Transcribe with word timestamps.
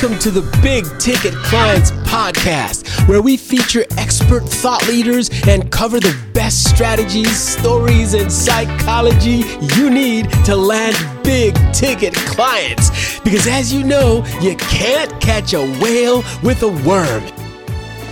Welcome 0.00 0.20
to 0.20 0.30
the 0.30 0.60
Big 0.62 0.84
Ticket 1.00 1.34
Clients 1.42 1.90
Podcast, 1.90 3.08
where 3.08 3.20
we 3.20 3.36
feature 3.36 3.84
expert 3.96 4.44
thought 4.44 4.86
leaders 4.86 5.28
and 5.48 5.72
cover 5.72 5.98
the 5.98 6.16
best 6.32 6.70
strategies, 6.70 7.36
stories, 7.36 8.14
and 8.14 8.30
psychology 8.30 9.42
you 9.74 9.90
need 9.90 10.30
to 10.44 10.54
land 10.54 10.94
big 11.24 11.56
ticket 11.72 12.14
clients. 12.14 13.18
Because 13.22 13.48
as 13.48 13.72
you 13.72 13.82
know, 13.82 14.24
you 14.40 14.54
can't 14.58 15.20
catch 15.20 15.52
a 15.52 15.66
whale 15.80 16.22
with 16.44 16.62
a 16.62 16.68
worm. 16.86 17.24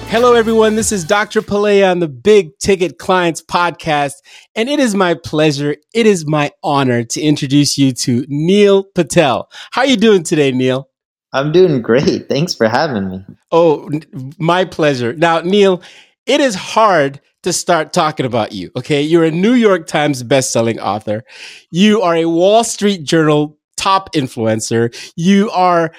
Hello, 0.09 0.35
everyone. 0.35 0.75
This 0.75 0.91
is 0.91 1.05
Dr. 1.05 1.41
Pillay 1.41 1.89
on 1.89 2.01
the 2.01 2.09
Big 2.09 2.59
Ticket 2.59 2.99
Clients 2.99 3.43
Podcast, 3.43 4.15
and 4.57 4.69
it 4.69 4.81
is 4.81 4.97
my 4.97 5.15
pleasure, 5.15 5.77
it 5.95 6.07
is 6.07 6.27
my 6.27 6.51
honor 6.65 7.05
to 7.05 7.21
introduce 7.21 7.79
you 7.79 7.93
to 7.93 8.25
Neil 8.27 8.83
Patel. 8.83 9.49
How 9.71 9.83
are 9.83 9.87
you 9.87 9.97
doing 9.97 10.25
today, 10.25 10.51
Neil? 10.51 10.89
I'm 11.33 11.53
doing 11.53 11.83
great. 11.83 12.29
Thanks 12.29 12.55
for 12.55 12.69
having 12.69 13.11
me. 13.11 13.25
Oh, 13.53 13.91
my 14.39 14.65
pleasure. 14.65 15.13
Now, 15.13 15.41
Neil, 15.41 15.83
it 16.25 16.41
is 16.41 16.55
hard 16.55 17.21
to 17.43 17.53
start 17.53 17.93
talking 17.93 18.27
about 18.27 18.53
you. 18.53 18.71
Okay. 18.77 19.03
You're 19.03 19.25
a 19.25 19.31
New 19.31 19.53
York 19.53 19.87
Times 19.87 20.23
bestselling 20.23 20.79
author. 20.79 21.25
You 21.71 22.03
are 22.03 22.17
a 22.17 22.25
Wall 22.27 22.65
Street 22.65 23.05
Journal 23.05 23.59
top 23.77 24.13
influencer. 24.15 24.95
You 25.17 25.51
are, 25.51 25.93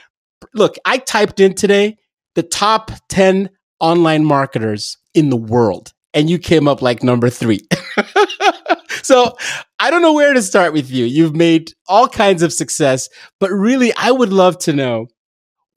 look, 0.54 0.76
I 0.86 0.98
typed 0.98 1.40
in 1.40 1.54
today 1.54 1.98
the 2.36 2.44
top 2.44 2.92
10 3.10 3.50
online 3.80 4.26
marketers 4.26 4.98
in 5.14 5.30
the 5.30 5.38
world, 5.38 5.94
and 6.14 6.30
you 6.30 6.38
came 6.38 6.68
up 6.68 6.82
like 6.82 7.04
number 7.04 7.30
three. 7.30 7.62
so 9.04 9.38
I 9.80 9.90
don't 9.90 10.02
know 10.02 10.14
where 10.14 10.34
to 10.34 10.42
start 10.42 10.74
with 10.74 10.92
you. 10.92 11.06
You've 11.06 11.36
made 11.36 11.72
all 11.88 12.08
kinds 12.08 12.42
of 12.42 12.52
success, 12.52 13.10
but 13.40 13.52
really, 13.52 13.94
I 13.96 14.12
would 14.12 14.34
love 14.34 14.58
to 14.60 14.74
know 14.74 15.08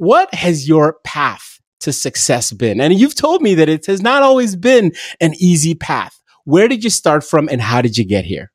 what 0.01 0.33
has 0.35 0.67
your 0.67 0.97
path 1.05 1.61
to 1.81 1.93
success 1.93 2.53
been? 2.53 2.81
And 2.81 2.99
you've 2.99 3.15
told 3.15 3.43
me 3.43 3.55
that 3.57 3.69
it 3.69 3.85
has 3.85 4.01
not 4.01 4.23
always 4.23 4.57
been 4.57 4.93
an 5.21 5.35
easy 5.35 5.75
path. 5.75 6.19
Where 6.45 6.69
did 6.69 6.83
you 6.83 6.89
start 6.89 7.23
from 7.23 7.51
and 7.51 7.61
how 7.61 7.83
did 7.83 7.99
you 7.99 8.05
get 8.07 8.25
here? 8.25 8.51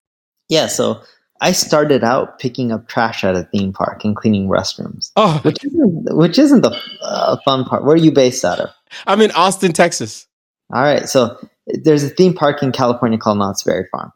Yeah, 0.49 0.66
so 0.66 1.03
I 1.41 1.51
started 1.51 2.03
out 2.03 2.39
picking 2.39 2.71
up 2.71 2.88
trash 2.88 3.23
at 3.23 3.35
a 3.35 3.43
theme 3.43 3.73
park 3.73 4.03
and 4.03 4.16
cleaning 4.16 4.49
restrooms. 4.49 5.11
Oh, 5.17 5.39
which 5.43 5.63
isn't, 5.63 6.17
which 6.17 6.39
isn't 6.39 6.61
the 6.61 6.75
uh, 7.03 7.38
fun 7.45 7.63
part. 7.66 7.83
Where 7.83 7.93
are 7.93 7.97
you 7.97 8.11
based 8.11 8.43
out 8.43 8.59
of? 8.59 8.69
I'm 9.05 9.21
in 9.21 9.29
Austin, 9.31 9.71
Texas. 9.71 10.25
All 10.73 10.81
right, 10.81 11.07
so 11.07 11.38
there's 11.67 12.03
a 12.03 12.09
theme 12.09 12.33
park 12.33 12.63
in 12.63 12.71
California 12.71 13.19
called 13.19 13.38
Knott's 13.38 13.61
Berry 13.61 13.85
Farm. 13.91 14.11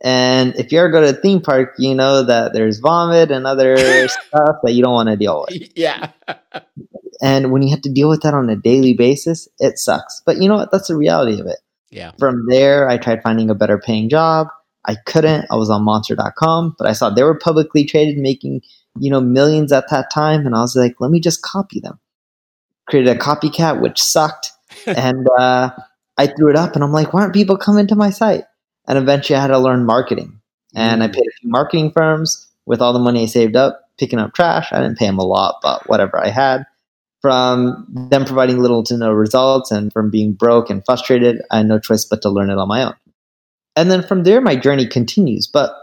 And 0.00 0.54
if 0.56 0.70
you 0.70 0.78
ever 0.78 0.90
go 0.90 1.00
to 1.00 1.08
a 1.08 1.20
theme 1.20 1.40
park, 1.40 1.74
you 1.78 1.94
know 1.94 2.22
that 2.22 2.52
there's 2.52 2.78
vomit 2.78 3.30
and 3.30 3.46
other 3.46 3.76
stuff 4.08 4.56
that 4.62 4.72
you 4.72 4.82
don't 4.82 4.92
want 4.92 5.08
to 5.08 5.16
deal 5.16 5.44
with. 5.48 5.70
Yeah. 5.74 6.10
and 7.20 7.50
when 7.50 7.62
you 7.62 7.70
have 7.70 7.82
to 7.82 7.92
deal 7.92 8.08
with 8.08 8.22
that 8.22 8.34
on 8.34 8.48
a 8.48 8.56
daily 8.56 8.94
basis, 8.94 9.48
it 9.58 9.78
sucks. 9.78 10.22
But 10.24 10.36
you 10.40 10.48
know 10.48 10.56
what? 10.56 10.70
That's 10.70 10.88
the 10.88 10.96
reality 10.96 11.40
of 11.40 11.46
it. 11.46 11.58
Yeah. 11.90 12.12
From 12.18 12.46
there, 12.48 12.88
I 12.88 12.98
tried 12.98 13.22
finding 13.22 13.50
a 13.50 13.54
better 13.54 13.78
paying 13.78 14.08
job. 14.08 14.48
I 14.86 14.96
couldn't. 15.06 15.46
I 15.50 15.56
was 15.56 15.70
on 15.70 15.82
monster.com, 15.82 16.76
but 16.78 16.86
I 16.86 16.92
saw 16.92 17.10
they 17.10 17.22
were 17.22 17.38
publicly 17.38 17.84
traded, 17.84 18.18
making, 18.18 18.62
you 18.98 19.10
know, 19.10 19.20
millions 19.20 19.72
at 19.72 19.90
that 19.90 20.10
time. 20.12 20.46
And 20.46 20.54
I 20.54 20.60
was 20.60 20.76
like, 20.76 20.94
let 21.00 21.10
me 21.10 21.20
just 21.20 21.42
copy 21.42 21.80
them. 21.80 21.98
Created 22.88 23.16
a 23.16 23.18
copycat, 23.18 23.80
which 23.80 24.00
sucked. 24.00 24.52
and 24.86 25.26
uh, 25.38 25.70
I 26.16 26.26
threw 26.26 26.50
it 26.50 26.56
up 26.56 26.74
and 26.74 26.84
I'm 26.84 26.92
like, 26.92 27.12
why 27.12 27.22
aren't 27.22 27.34
people 27.34 27.56
coming 27.56 27.86
to 27.88 27.96
my 27.96 28.10
site? 28.10 28.44
And 28.88 28.98
eventually 28.98 29.36
I 29.36 29.42
had 29.42 29.48
to 29.48 29.58
learn 29.58 29.84
marketing. 29.86 30.40
And 30.74 31.02
I 31.02 31.08
mm. 31.08 31.14
paid 31.14 31.20
a 31.20 31.36
few 31.40 31.50
marketing 31.50 31.92
firms 31.92 32.48
with 32.66 32.80
all 32.80 32.92
the 32.92 32.98
money 32.98 33.22
I 33.22 33.26
saved 33.26 33.54
up, 33.54 33.82
picking 33.98 34.18
up 34.18 34.34
trash. 34.34 34.72
I 34.72 34.80
didn't 34.80 34.98
pay 34.98 35.06
them 35.06 35.18
a 35.18 35.24
lot, 35.24 35.60
but 35.62 35.88
whatever 35.88 36.18
I 36.18 36.28
had. 36.28 36.64
From 37.20 37.86
them 38.10 38.24
providing 38.24 38.60
little 38.60 38.84
to 38.84 38.96
no 38.96 39.12
results 39.12 39.70
and 39.70 39.92
from 39.92 40.10
being 40.10 40.32
broke 40.32 40.70
and 40.70 40.84
frustrated, 40.84 41.42
I 41.50 41.58
had 41.58 41.66
no 41.66 41.78
choice 41.78 42.04
but 42.04 42.22
to 42.22 42.30
learn 42.30 42.50
it 42.50 42.58
on 42.58 42.68
my 42.68 42.84
own. 42.84 42.94
And 43.76 43.90
then 43.90 44.02
from 44.02 44.22
there, 44.22 44.40
my 44.40 44.56
journey 44.56 44.86
continues. 44.86 45.46
But 45.46 45.74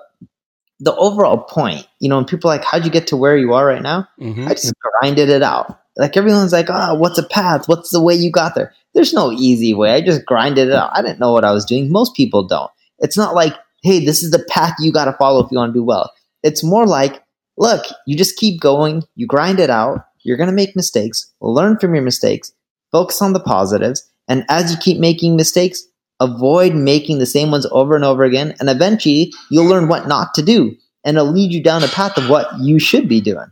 the 0.80 0.96
overall 0.96 1.38
point, 1.38 1.88
you 2.00 2.10
know, 2.10 2.16
when 2.18 2.26
people 2.26 2.50
are 2.50 2.56
like, 2.56 2.66
how'd 2.66 2.86
you 2.86 2.92
get 2.92 3.08
to 3.08 3.18
where 3.18 3.38
you 3.38 3.54
are 3.54 3.66
right 3.66 3.82
now? 3.82 4.08
Mm-hmm. 4.20 4.48
I 4.48 4.52
just 4.52 4.74
grinded 5.02 5.30
it 5.30 5.44
out. 5.44 5.80
Like 5.98 6.18
everyone's 6.18 6.54
like, 6.54 6.68
oh, 6.70 6.96
what's 6.96 7.18
a 7.18 7.28
path? 7.28 7.68
What's 7.68 7.92
the 7.92 8.02
way 8.02 8.16
you 8.16 8.32
got 8.32 8.56
there? 8.56 8.74
There's 8.94 9.14
no 9.14 9.32
easy 9.32 9.74
way. 9.74 9.94
I 9.94 10.02
just 10.02 10.26
grinded 10.26 10.70
it 10.70 10.74
out. 10.74 10.92
I 10.94 11.02
didn't 11.02 11.20
know 11.20 11.32
what 11.32 11.46
I 11.46 11.52
was 11.52 11.66
doing. 11.66 11.92
Most 11.92 12.16
people 12.16 12.48
don't. 12.48 12.72
It's 13.06 13.18
not 13.18 13.36
like, 13.36 13.54
hey, 13.84 14.04
this 14.04 14.24
is 14.24 14.32
the 14.32 14.44
path 14.50 14.74
you 14.80 14.92
got 14.92 15.06
to 15.06 15.14
follow 15.14 15.44
if 15.44 15.52
you 15.52 15.58
want 15.60 15.70
to 15.70 15.80
do 15.80 15.84
well. 15.84 16.12
It's 16.42 16.64
more 16.64 16.88
like, 16.88 17.24
look, 17.56 17.86
you 18.08 18.18
just 18.18 18.36
keep 18.36 18.60
going, 18.60 19.04
you 19.16 19.28
grind 19.28 19.60
it 19.60 19.70
out, 19.70 20.06
you're 20.24 20.38
going 20.38 20.50
to 20.50 20.56
make 20.56 20.76
mistakes, 20.76 21.32
learn 21.40 21.78
from 21.78 21.94
your 21.94 22.04
mistakes, 22.04 22.52
focus 22.92 23.22
on 23.22 23.34
the 23.34 23.40
positives, 23.40 24.10
and 24.28 24.44
as 24.50 24.72
you 24.72 24.78
keep 24.80 25.00
making 25.00 25.36
mistakes, 25.36 25.84
avoid 26.20 26.74
making 26.74 27.20
the 27.20 27.28
same 27.28 27.52
ones 27.52 27.68
over 27.72 27.96
and 27.96 28.04
over 28.04 28.24
again, 28.24 28.56
and 28.60 28.70
eventually 28.70 29.32
you'll 29.52 29.70
learn 29.70 29.88
what 29.88 30.08
not 30.08 30.34
to 30.34 30.42
do, 30.42 30.76
and 31.04 31.18
it'll 31.18 31.32
lead 31.32 31.54
you 31.54 31.62
down 31.62 31.84
a 31.84 31.88
path 31.88 32.18
of 32.18 32.28
what 32.28 32.48
you 32.60 32.80
should 32.80 33.08
be 33.08 33.22
doing. 33.22 33.48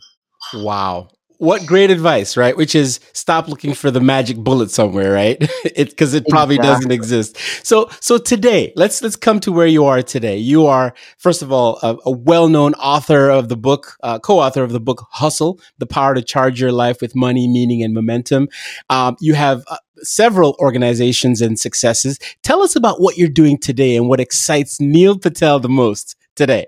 Wow 0.55 1.09
what 1.37 1.65
great 1.65 1.89
advice, 1.89 2.37
right? 2.37 2.55
Which 2.55 2.75
is 2.75 2.99
stop 3.13 3.47
looking 3.47 3.73
for 3.73 3.91
the 3.91 3.99
magic 3.99 4.37
bullet 4.37 4.71
somewhere, 4.71 5.11
right? 5.11 5.37
it 5.65 5.89
because 5.89 6.13
it 6.13 6.25
probably 6.29 6.55
exactly. 6.55 6.75
doesn't 6.75 6.91
exist. 6.91 7.37
So 7.65 7.89
so 7.99 8.17
today, 8.17 8.73
let's 8.75 9.01
let's 9.01 9.15
come 9.15 9.39
to 9.41 9.51
where 9.51 9.67
you 9.67 9.85
are 9.85 10.01
today. 10.01 10.37
You 10.37 10.65
are 10.67 10.93
first 11.17 11.41
of 11.41 11.51
all 11.51 11.79
a, 11.83 11.97
a 12.05 12.11
well-known 12.11 12.73
author 12.75 13.29
of 13.29 13.49
the 13.49 13.57
book, 13.57 13.97
uh, 14.03 14.19
co-author 14.19 14.63
of 14.63 14.71
the 14.71 14.79
book 14.79 15.05
Hustle: 15.11 15.59
The 15.77 15.87
Power 15.87 16.15
to 16.15 16.21
Charge 16.21 16.61
Your 16.61 16.71
Life 16.71 17.01
with 17.01 17.15
Money, 17.15 17.47
Meaning, 17.47 17.83
and 17.83 17.93
Momentum. 17.93 18.49
Um, 18.89 19.15
you 19.19 19.33
have 19.33 19.63
uh, 19.67 19.77
several 19.97 20.55
organizations 20.59 21.41
and 21.41 21.59
successes. 21.59 22.19
Tell 22.43 22.61
us 22.61 22.75
about 22.75 23.01
what 23.01 23.17
you're 23.17 23.29
doing 23.29 23.57
today 23.57 23.95
and 23.95 24.07
what 24.09 24.19
excites 24.19 24.79
Neil 24.79 25.17
Patel 25.17 25.59
the 25.59 25.69
most 25.69 26.15
today. 26.35 26.67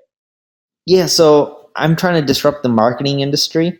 Yeah, 0.86 1.08
so 1.08 1.70
I'm 1.75 1.96
trying 1.96 2.22
to 2.22 2.25
disrupt 2.25 2.64
the 2.64 2.70
marketing 2.70 3.20
industry. 3.20 3.80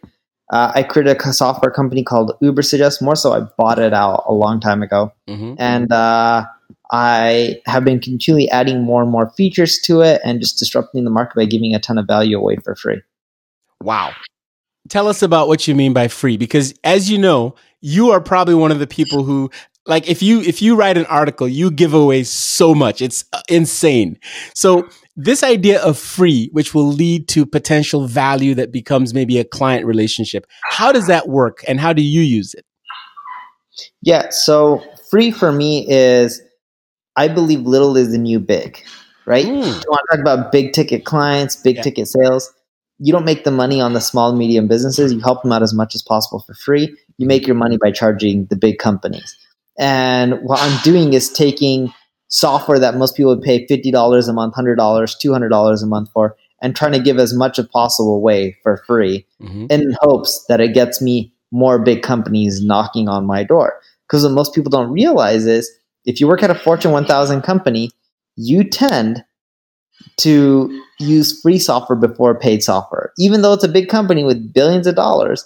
Uh, 0.51 0.72
I 0.75 0.83
created 0.83 1.17
a 1.17 1.33
software 1.33 1.72
company 1.72 2.03
called 2.03 2.33
Ubersuggest. 2.41 3.01
More 3.01 3.16
so, 3.16 3.33
I 3.33 3.41
bought 3.57 3.79
it 3.79 3.94
out 3.94 4.23
a 4.28 4.33
long 4.33 4.59
time 4.59 4.83
ago, 4.83 5.11
mm-hmm. 5.28 5.56
and 5.57 5.91
uh, 5.91 6.45
I 6.91 7.56
have 7.66 7.83
been 7.83 8.00
continually 8.00 8.50
adding 8.50 8.83
more 8.83 9.01
and 9.01 9.11
more 9.11 9.31
features 9.31 9.79
to 9.85 10.01
it, 10.01 10.22
and 10.23 10.39
just 10.39 10.59
disrupting 10.59 11.03
the 11.03 11.09
market 11.09 11.35
by 11.35 11.45
giving 11.45 11.73
a 11.73 11.79
ton 11.79 11.97
of 11.97 12.06
value 12.06 12.38
away 12.38 12.57
for 12.57 12.75
free. 12.75 13.01
Wow! 13.81 14.11
Tell 14.88 15.07
us 15.07 15.23
about 15.23 15.47
what 15.47 15.67
you 15.67 15.73
mean 15.73 15.94
by 15.94 16.07
free, 16.07 16.38
because 16.38 16.75
as 16.83 17.09
you 17.09 17.17
know, 17.17 17.56
you 17.81 18.12
are 18.12 18.22
probably 18.22 18.56
one 18.56 18.72
of 18.72 18.79
the 18.79 18.88
people 18.88 19.23
who 19.23 19.50
like 19.88 20.07
if 20.07 20.22
you 20.22 20.41
if 20.41 20.62
you 20.62 20.75
write 20.75 20.97
an 20.97 21.06
article 21.06 21.47
you 21.47 21.69
give 21.69 21.94
away 21.94 22.23
so 22.23 22.73
much 22.73 23.01
it's 23.01 23.25
uh, 23.33 23.41
insane 23.50 24.17
so 24.53 24.88
this 25.15 25.43
idea 25.43 25.81
of 25.81 25.97
free, 25.97 26.49
which 26.51 26.73
will 26.73 26.87
lead 26.87 27.27
to 27.29 27.45
potential 27.45 28.07
value 28.07 28.53
that 28.55 28.71
becomes 28.71 29.13
maybe 29.13 29.37
a 29.37 29.45
client 29.45 29.85
relationship, 29.85 30.45
how 30.63 30.91
does 30.91 31.07
that 31.07 31.29
work 31.29 31.63
and 31.67 31.79
how 31.79 31.93
do 31.93 32.01
you 32.01 32.21
use 32.21 32.53
it? 32.53 32.65
Yeah, 34.01 34.29
so 34.29 34.83
free 35.09 35.31
for 35.31 35.51
me 35.51 35.85
is 35.89 36.41
I 37.15 37.27
believe 37.27 37.61
little 37.61 37.95
is 37.95 38.11
the 38.11 38.17
new 38.17 38.39
big, 38.39 38.81
right? 39.25 39.45
Mm. 39.45 39.55
You 39.55 39.61
want 39.61 40.01
to 40.11 40.17
talk 40.17 40.19
about 40.19 40.51
big 40.51 40.73
ticket 40.73 41.05
clients, 41.05 41.55
big 41.55 41.77
yeah. 41.77 41.81
ticket 41.81 42.07
sales. 42.07 42.51
You 42.99 43.11
don't 43.11 43.25
make 43.25 43.43
the 43.43 43.51
money 43.51 43.81
on 43.81 43.93
the 43.93 44.01
small 44.01 44.33
medium 44.33 44.67
businesses. 44.67 45.11
You 45.13 45.19
help 45.19 45.43
them 45.43 45.51
out 45.51 45.63
as 45.63 45.73
much 45.73 45.95
as 45.95 46.01
possible 46.01 46.43
for 46.45 46.53
free. 46.53 46.95
You 47.17 47.27
make 47.27 47.45
your 47.45 47.55
money 47.55 47.77
by 47.77 47.91
charging 47.91 48.45
the 48.45 48.55
big 48.55 48.77
companies. 48.77 49.37
And 49.77 50.39
what 50.43 50.59
I'm 50.61 50.81
doing 50.83 51.13
is 51.13 51.29
taking 51.29 51.93
software 52.28 52.80
that 52.80 52.97
most 52.97 53.16
people 53.16 53.36
would 53.36 53.44
pay 53.44 53.66
$50 53.68 54.30
a 54.30 54.34
month, 54.34 54.56
$100, 54.56 54.78
$200 54.78 55.84
a 55.84 55.86
month 55.86 56.09
for, 56.12 56.36
and 56.62 56.75
trying 56.75 56.94
to 56.94 57.00
give 57.00 57.19
as 57.19 57.34
much 57.34 57.60
as 57.60 57.68
possible 57.68 58.16
away 58.16 58.57
for 58.63 58.77
free 58.88 59.25
mm-hmm. 59.42 59.68
in 59.69 59.95
hopes 60.01 60.45
that 60.48 60.62
it 60.62 60.74
gets 60.74 61.01
me 61.01 61.31
more 61.51 61.80
big 61.80 62.01
companies 62.01 62.63
knocking 62.63 63.07
on 63.07 63.25
my 63.25 63.44
door. 63.44 63.80
Because 64.07 64.24
what 64.24 64.33
most 64.33 64.54
people 64.54 64.69
don't 64.69 64.92
realize 64.92 65.45
is 65.45 65.72
if 66.06 66.19
you 66.19 66.27
work 66.27 66.44
at 66.44 66.51
a 66.51 66.56
Fortune 66.56 66.92
1000 66.92 67.42
company, 67.42 67.92
you 68.36 68.63
tend 68.63 69.24
to 70.18 70.81
use 71.00 71.39
free 71.42 71.60
software 71.60 71.98
before 71.98 72.38
paid 72.38 72.63
software. 72.63 73.12
Even 73.18 73.42
though 73.42 73.54
it's 73.54 73.63
a 73.63 73.69
big 73.69 73.89
company 73.89 74.24
with 74.24 74.54
billions 74.54 74.88
of 74.88 74.95
dollars, 74.95 75.45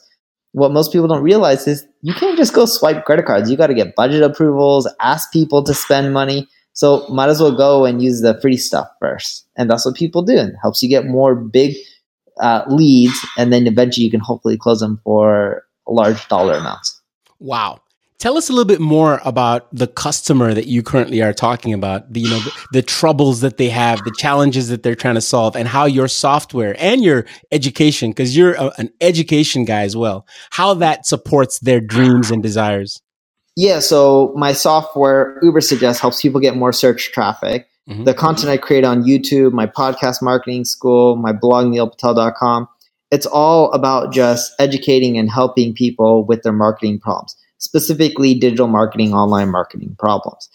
what 0.52 0.72
most 0.72 0.92
people 0.92 1.08
don't 1.08 1.24
realize 1.24 1.68
is 1.68 1.86
you 2.02 2.14
can't 2.14 2.38
just 2.38 2.54
go 2.54 2.66
swipe 2.66 3.06
credit 3.06 3.25
cards. 3.25 3.50
You 3.50 3.58
got 3.58 3.68
to 3.68 3.74
get 3.74 3.96
budget 3.96 4.24
approvals, 4.24 4.88
ask 5.00 5.32
people 5.32 5.64
to 5.64 5.74
spend 5.74 6.14
money. 6.14 6.48
So 6.80 7.06
might 7.10 7.28
as 7.28 7.42
well 7.42 7.52
go 7.52 7.84
and 7.84 8.02
use 8.02 8.22
the 8.22 8.40
free 8.40 8.56
stuff 8.56 8.88
first. 9.02 9.46
And 9.58 9.70
that's 9.70 9.86
what 9.86 9.96
people 9.96 10.22
do. 10.22 10.38
It 10.38 10.54
helps 10.62 10.81
you 10.81 10.88
get 10.88 11.06
more 11.06 11.36
big 11.36 11.76
uh, 12.40 12.64
leads. 12.70 13.20
And 13.38 13.52
then 13.52 13.68
eventually 13.68 14.06
you 14.06 14.10
can 14.10 14.22
hopefully 14.22 14.58
close 14.58 14.80
them 14.80 15.02
for 15.04 15.64
large 15.90 16.26
dollar 16.30 16.54
amounts. 16.54 17.02
Wow. 17.40 17.81
Tell 18.18 18.38
us 18.38 18.48
a 18.48 18.54
little 18.54 18.64
bit 18.64 18.80
more 18.80 19.20
about 19.26 19.68
the 19.76 19.88
customer 19.88 20.54
that 20.54 20.68
you 20.68 20.81
currently 20.81 21.22
are 21.22 21.34
talking 21.34 21.74
about. 21.74 22.14
The, 22.14 22.22
you 22.22 22.30
know, 22.30 22.40
the, 22.40 22.66
the, 22.72 22.82
troubles 22.82 23.42
that 23.42 23.58
they 23.58 23.70
have, 23.70 24.02
the 24.06 24.16
challenges 24.18 24.70
that 24.70 24.82
they're 24.82 24.96
trying 24.96 25.16
to 25.16 25.22
solve, 25.22 25.58
and 25.58 25.68
how 25.68 25.84
your 25.84 26.08
software 26.08 26.78
and 26.80 27.04
your 27.04 27.25
education, 27.52 28.12
because 28.12 28.38
you're 28.38 28.54
a, 28.54 28.72
an 28.78 28.90
education 29.02 29.66
guy 29.66 29.82
as 29.82 29.98
well, 29.98 30.25
how 30.50 30.75
that 30.75 31.06
supports 31.06 31.60
their 31.60 31.82
dreams 31.82 32.32
and 32.32 32.42
desires. 32.42 33.02
Yeah. 33.60 33.80
So 33.80 34.32
my 34.38 34.54
software, 34.54 35.38
Ubersuggest, 35.44 36.00
helps 36.00 36.22
people 36.22 36.40
get 36.40 36.56
more 36.56 36.72
search 36.72 37.12
traffic. 37.12 37.68
Mm-hmm. 37.90 38.06
The 38.06 38.14
content 38.14 38.50
I 38.50 38.56
create 38.56 38.86
on 38.86 39.04
YouTube, 39.04 39.52
my 39.52 39.68
podcast 39.68 40.22
marketing 40.22 40.64
school, 40.64 41.18
my 41.18 41.34
blog, 41.34 41.66
neilpatel.com, 41.66 42.70
it's 43.12 43.26
all 43.26 43.70
about 43.74 44.14
just 44.14 44.54
educating 44.60 45.18
and 45.18 45.30
helping 45.30 45.74
people 45.74 46.24
with 46.24 46.44
their 46.44 46.54
marketing 46.54 47.00
problems 47.00 47.36
specifically 47.58 48.34
digital 48.34 48.68
marketing, 48.68 49.14
online 49.14 49.50
marketing 49.50 49.94
problems. 50.00 50.48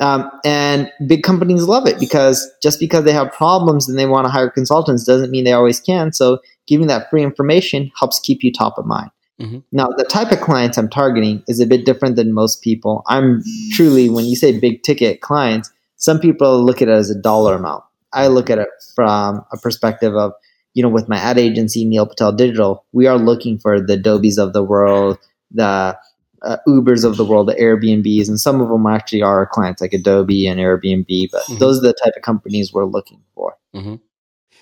Um, 0.00 0.30
and 0.42 0.90
big 1.06 1.24
companies 1.24 1.64
love 1.64 1.86
it 1.86 2.00
because 2.00 2.50
just 2.62 2.80
because 2.80 3.04
they 3.04 3.12
have 3.12 3.30
problems 3.30 3.86
and 3.86 3.98
they 3.98 4.06
want 4.06 4.26
to 4.26 4.30
hire 4.30 4.48
consultants 4.48 5.04
doesn't 5.04 5.30
mean 5.30 5.44
they 5.44 5.52
always 5.52 5.78
can. 5.78 6.14
So 6.14 6.38
giving 6.66 6.86
that 6.86 7.10
free 7.10 7.22
information 7.22 7.92
helps 7.98 8.18
keep 8.18 8.42
you 8.42 8.50
top 8.50 8.78
of 8.78 8.86
mind. 8.86 9.10
Mm-hmm. 9.40 9.58
Now, 9.72 9.88
the 9.88 10.04
type 10.04 10.32
of 10.32 10.40
clients 10.40 10.78
I'm 10.78 10.88
targeting 10.88 11.42
is 11.46 11.60
a 11.60 11.66
bit 11.66 11.84
different 11.84 12.16
than 12.16 12.32
most 12.32 12.62
people. 12.62 13.02
I'm 13.06 13.42
truly, 13.72 14.08
when 14.08 14.24
you 14.24 14.36
say 14.36 14.58
big 14.58 14.82
ticket 14.82 15.20
clients, 15.20 15.70
some 15.96 16.18
people 16.18 16.64
look 16.64 16.80
at 16.80 16.88
it 16.88 16.92
as 16.92 17.10
a 17.10 17.20
dollar 17.20 17.54
amount. 17.54 17.84
I 18.12 18.28
look 18.28 18.48
at 18.48 18.58
it 18.58 18.68
from 18.94 19.44
a 19.52 19.58
perspective 19.58 20.14
of, 20.14 20.32
you 20.74 20.82
know, 20.82 20.88
with 20.88 21.08
my 21.08 21.18
ad 21.18 21.38
agency, 21.38 21.84
Neil 21.84 22.06
Patel 22.06 22.32
Digital, 22.32 22.84
we 22.92 23.06
are 23.06 23.18
looking 23.18 23.58
for 23.58 23.80
the 23.80 23.94
Adobe's 23.94 24.38
of 24.38 24.52
the 24.52 24.62
world, 24.62 25.18
the 25.50 25.96
uh, 26.42 26.56
Ubers 26.68 27.04
of 27.04 27.16
the 27.16 27.24
world, 27.24 27.48
the 27.48 27.54
Airbnbs, 27.54 28.28
and 28.28 28.40
some 28.40 28.60
of 28.60 28.68
them 28.68 28.86
actually 28.86 29.22
are 29.22 29.38
our 29.38 29.46
clients, 29.46 29.80
like 29.80 29.92
Adobe 29.92 30.46
and 30.46 30.60
Airbnb. 30.60 31.28
But 31.30 31.42
mm-hmm. 31.42 31.58
those 31.58 31.78
are 31.78 31.82
the 31.82 31.94
type 31.94 32.12
of 32.16 32.22
companies 32.22 32.72
we're 32.72 32.84
looking 32.84 33.20
for. 33.34 33.56
Mm-hmm. 33.74 33.96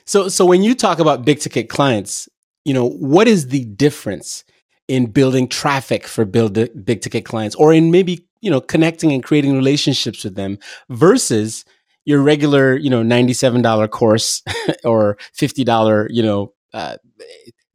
So, 0.04 0.28
so 0.28 0.44
when 0.44 0.62
you 0.62 0.74
talk 0.74 0.98
about 0.98 1.24
big 1.24 1.40
ticket 1.40 1.68
clients, 1.68 2.28
you 2.64 2.74
know, 2.74 2.88
what 2.88 3.28
is 3.28 3.48
the 3.48 3.64
difference 3.64 4.44
in 4.88 5.06
building 5.06 5.48
traffic 5.48 6.06
for 6.06 6.24
build 6.24 6.54
big 6.84 7.00
ticket 7.00 7.24
clients, 7.24 7.56
or 7.56 7.72
in 7.72 7.90
maybe 7.90 8.26
you 8.40 8.50
know 8.50 8.60
connecting 8.60 9.12
and 9.12 9.22
creating 9.22 9.54
relationships 9.54 10.24
with 10.24 10.34
them 10.34 10.58
versus 10.88 11.64
your 12.04 12.22
regular, 12.22 12.76
you 12.76 12.90
know, 12.90 13.02
ninety-seven 13.02 13.62
dollar 13.62 13.88
course 13.88 14.42
or 14.84 15.16
fifty 15.32 15.64
dollar, 15.64 16.08
you 16.10 16.22
know, 16.22 16.52
uh, 16.72 16.96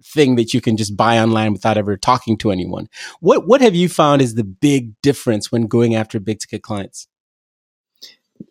thing 0.03 0.35
that 0.35 0.53
you 0.53 0.61
can 0.61 0.77
just 0.77 0.95
buy 0.97 1.19
online 1.19 1.53
without 1.53 1.77
ever 1.77 1.97
talking 1.97 2.37
to 2.37 2.51
anyone. 2.51 2.87
What 3.19 3.47
what 3.47 3.61
have 3.61 3.75
you 3.75 3.89
found 3.89 4.21
is 4.21 4.35
the 4.35 4.43
big 4.43 4.99
difference 5.01 5.51
when 5.51 5.67
going 5.67 5.95
after 5.95 6.19
big 6.19 6.39
ticket 6.39 6.63
clients? 6.63 7.07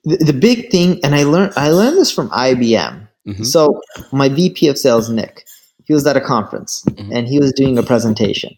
The, 0.04 0.16
the 0.16 0.32
big 0.32 0.70
thing, 0.70 1.00
and 1.02 1.14
I 1.14 1.24
learned 1.24 1.52
I 1.56 1.70
learned 1.70 1.96
this 1.96 2.12
from 2.12 2.30
IBM. 2.30 3.08
Mm-hmm. 3.26 3.44
So 3.44 3.80
my 4.12 4.28
VP 4.28 4.68
of 4.68 4.78
sales, 4.78 5.10
Nick, 5.10 5.44
he 5.88 5.94
was 5.94 6.06
at 6.06 6.16
a 6.16 6.20
conference 6.20 6.84
mm-hmm. 6.86 7.10
and 7.12 7.26
he 7.26 7.40
was 7.40 7.52
doing 7.52 7.78
a 7.78 7.82
presentation. 7.82 8.56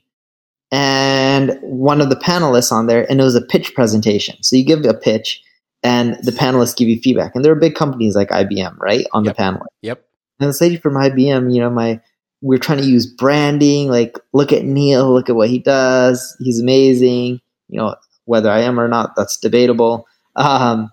And 0.73 1.59
one 1.62 2.00
of 2.00 2.11
the 2.11 2.17
panelists 2.17 2.73
on 2.73 2.87
there, 2.87 3.09
and 3.09 3.21
it 3.21 3.25
was 3.25 3.37
a 3.37 3.41
pitch 3.41 3.73
presentation. 3.75 4.43
So 4.43 4.56
you 4.56 4.65
give 4.65 4.85
a 4.85 4.94
pitch 4.94 5.43
and 5.82 6.17
the 6.25 6.32
panelists 6.32 6.77
give 6.77 6.88
you 6.88 7.00
feedback. 7.00 7.35
And 7.35 7.44
there 7.44 7.53
are 7.53 7.56
big 7.56 7.77
companies 7.77 8.17
like 8.17 8.29
IBM, 8.29 8.77
right? 8.79 9.06
On 9.12 9.25
yep. 9.25 9.35
the 9.35 9.37
panel. 9.37 9.62
Yep. 9.82 10.05
And 10.41 10.49
this 10.49 10.61
lady 10.61 10.77
from 10.77 10.94
IBM, 10.94 11.55
you 11.55 11.61
know, 11.61 11.71
my 11.71 12.00
we're 12.43 12.59
trying 12.59 12.79
to 12.79 12.85
use 12.85 13.06
branding. 13.06 13.88
Like, 13.88 14.19
look 14.33 14.53
at 14.53 14.65
Neil, 14.65 15.12
look 15.12 15.29
at 15.29 15.37
what 15.37 15.50
he 15.50 15.59
does. 15.59 16.37
He's 16.41 16.59
amazing. 16.59 17.41
You 17.69 17.79
know, 17.79 17.97
whether 18.25 18.50
I 18.50 18.61
am 18.61 18.81
or 18.81 18.88
not, 18.88 19.15
that's 19.15 19.37
debatable. 19.37 20.06
Um, 20.37 20.91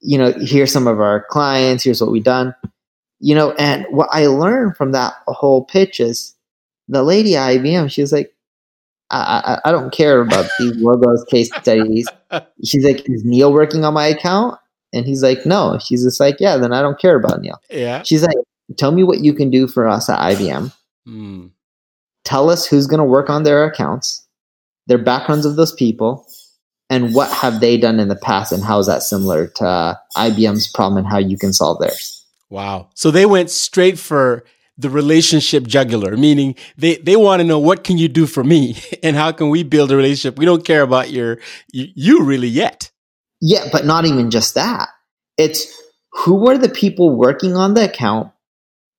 you 0.00 0.18
know, 0.18 0.32
here's 0.32 0.72
some 0.72 0.86
of 0.86 1.00
our 1.00 1.24
clients. 1.30 1.84
Here's 1.84 2.00
what 2.00 2.10
we've 2.10 2.24
done. 2.24 2.54
You 3.20 3.34
know, 3.34 3.52
and 3.52 3.84
what 3.90 4.08
I 4.12 4.26
learned 4.26 4.76
from 4.76 4.92
that 4.92 5.14
whole 5.26 5.64
pitch 5.64 5.98
is 5.98 6.36
the 6.88 7.02
lady 7.02 7.36
at 7.36 7.56
IBM, 7.56 7.90
she 7.90 8.00
was 8.00 8.12
like, 8.12 8.32
I, 9.10 9.58
I, 9.64 9.68
I 9.68 9.72
don't 9.72 9.92
care 9.92 10.20
about 10.20 10.50
these 10.58 10.76
logos, 10.76 11.24
case 11.24 11.50
studies. 11.60 12.08
She's 12.64 12.84
like, 12.84 13.08
is 13.08 13.24
Neil 13.24 13.52
working 13.52 13.84
on 13.84 13.94
my 13.94 14.06
account? 14.06 14.58
And 14.92 15.06
he's 15.06 15.22
like, 15.22 15.44
no. 15.44 15.78
She's 15.84 16.04
just 16.04 16.20
like, 16.20 16.36
yeah, 16.40 16.56
then 16.56 16.72
I 16.72 16.80
don't 16.80 16.98
care 16.98 17.16
about 17.16 17.40
Neil. 17.40 17.60
Yeah. 17.70 18.02
She's 18.02 18.22
like, 18.22 18.36
tell 18.76 18.92
me 18.92 19.02
what 19.02 19.20
you 19.20 19.34
can 19.34 19.50
do 19.50 19.66
for 19.66 19.88
us 19.88 20.08
at 20.08 20.18
IBM. 20.18 20.72
Mm. 21.06 21.50
Tell 22.24 22.50
us 22.50 22.66
who's 22.66 22.86
going 22.86 22.98
to 22.98 23.04
work 23.04 23.30
on 23.30 23.42
their 23.42 23.64
accounts, 23.64 24.26
their 24.86 24.98
backgrounds 24.98 25.46
of 25.46 25.56
those 25.56 25.72
people, 25.72 26.26
and 26.90 27.14
what 27.14 27.30
have 27.30 27.60
they 27.60 27.76
done 27.76 28.00
in 28.00 28.08
the 28.08 28.16
past, 28.16 28.52
and 28.52 28.62
how 28.62 28.78
is 28.78 28.86
that 28.86 29.02
similar 29.02 29.46
to 29.46 29.64
uh, 29.64 29.94
IBM's 30.16 30.68
problem, 30.68 30.98
and 30.98 31.06
how 31.06 31.18
you 31.18 31.38
can 31.38 31.52
solve 31.52 31.78
theirs. 31.80 32.17
Wow! 32.50 32.90
So 32.94 33.10
they 33.10 33.26
went 33.26 33.50
straight 33.50 33.98
for 33.98 34.44
the 34.78 34.88
relationship 34.88 35.66
jugular, 35.66 36.16
meaning 36.16 36.54
they, 36.76 36.96
they 36.96 37.16
want 37.16 37.40
to 37.40 37.44
know 37.44 37.58
what 37.58 37.82
can 37.82 37.98
you 37.98 38.08
do 38.08 38.26
for 38.26 38.44
me 38.44 38.76
and 39.02 39.16
how 39.16 39.32
can 39.32 39.50
we 39.50 39.64
build 39.64 39.90
a 39.90 39.96
relationship? 39.96 40.38
We 40.38 40.44
don't 40.44 40.64
care 40.64 40.82
about 40.82 41.10
your 41.10 41.38
you, 41.72 41.88
you 41.94 42.22
really 42.22 42.48
yet. 42.48 42.90
Yeah, 43.40 43.66
but 43.70 43.84
not 43.84 44.04
even 44.04 44.30
just 44.30 44.54
that. 44.54 44.88
It's 45.36 45.66
who 46.12 46.48
are 46.48 46.58
the 46.58 46.68
people 46.68 47.16
working 47.16 47.56
on 47.56 47.74
the 47.74 47.84
account 47.84 48.32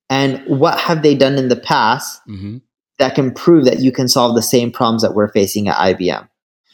and 0.10 0.42
what 0.46 0.80
have 0.80 1.02
they 1.02 1.16
done 1.16 1.38
in 1.38 1.50
the 1.50 1.56
past 1.56 2.22
mm-hmm. 2.28 2.58
that 2.98 3.16
can 3.16 3.34
prove 3.34 3.66
that 3.66 3.80
you 3.80 3.92
can 3.92 4.08
solve 4.08 4.36
the 4.36 4.42
same 4.42 4.72
problems 4.72 5.02
that 5.02 5.14
we're 5.14 5.32
facing 5.32 5.68
at 5.68 5.78
IBM. 5.78 6.28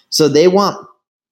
So 0.09 0.27
they 0.27 0.47
want 0.47 0.87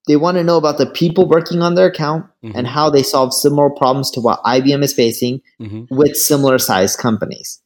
they 0.08 0.18
want 0.18 0.38
to 0.38 0.44
know 0.44 0.58
about 0.58 0.78
the 0.78 0.86
people 0.86 1.28
working 1.28 1.62
on 1.62 1.76
their 1.76 1.88
account 1.88 2.26
mm-hmm. 2.44 2.58
and 2.58 2.68
how 2.68 2.90
they 2.90 3.04
solve 3.04 3.34
similar 3.34 3.70
problems 3.70 4.12
to 4.12 4.22
what 4.22 4.44
IBM 4.44 4.84
is 4.84 4.94
facing 4.94 5.42
mm-hmm. 5.62 5.86
with 5.96 6.16
similar 6.16 6.58
sized 6.58 7.00
companies. 7.00 7.62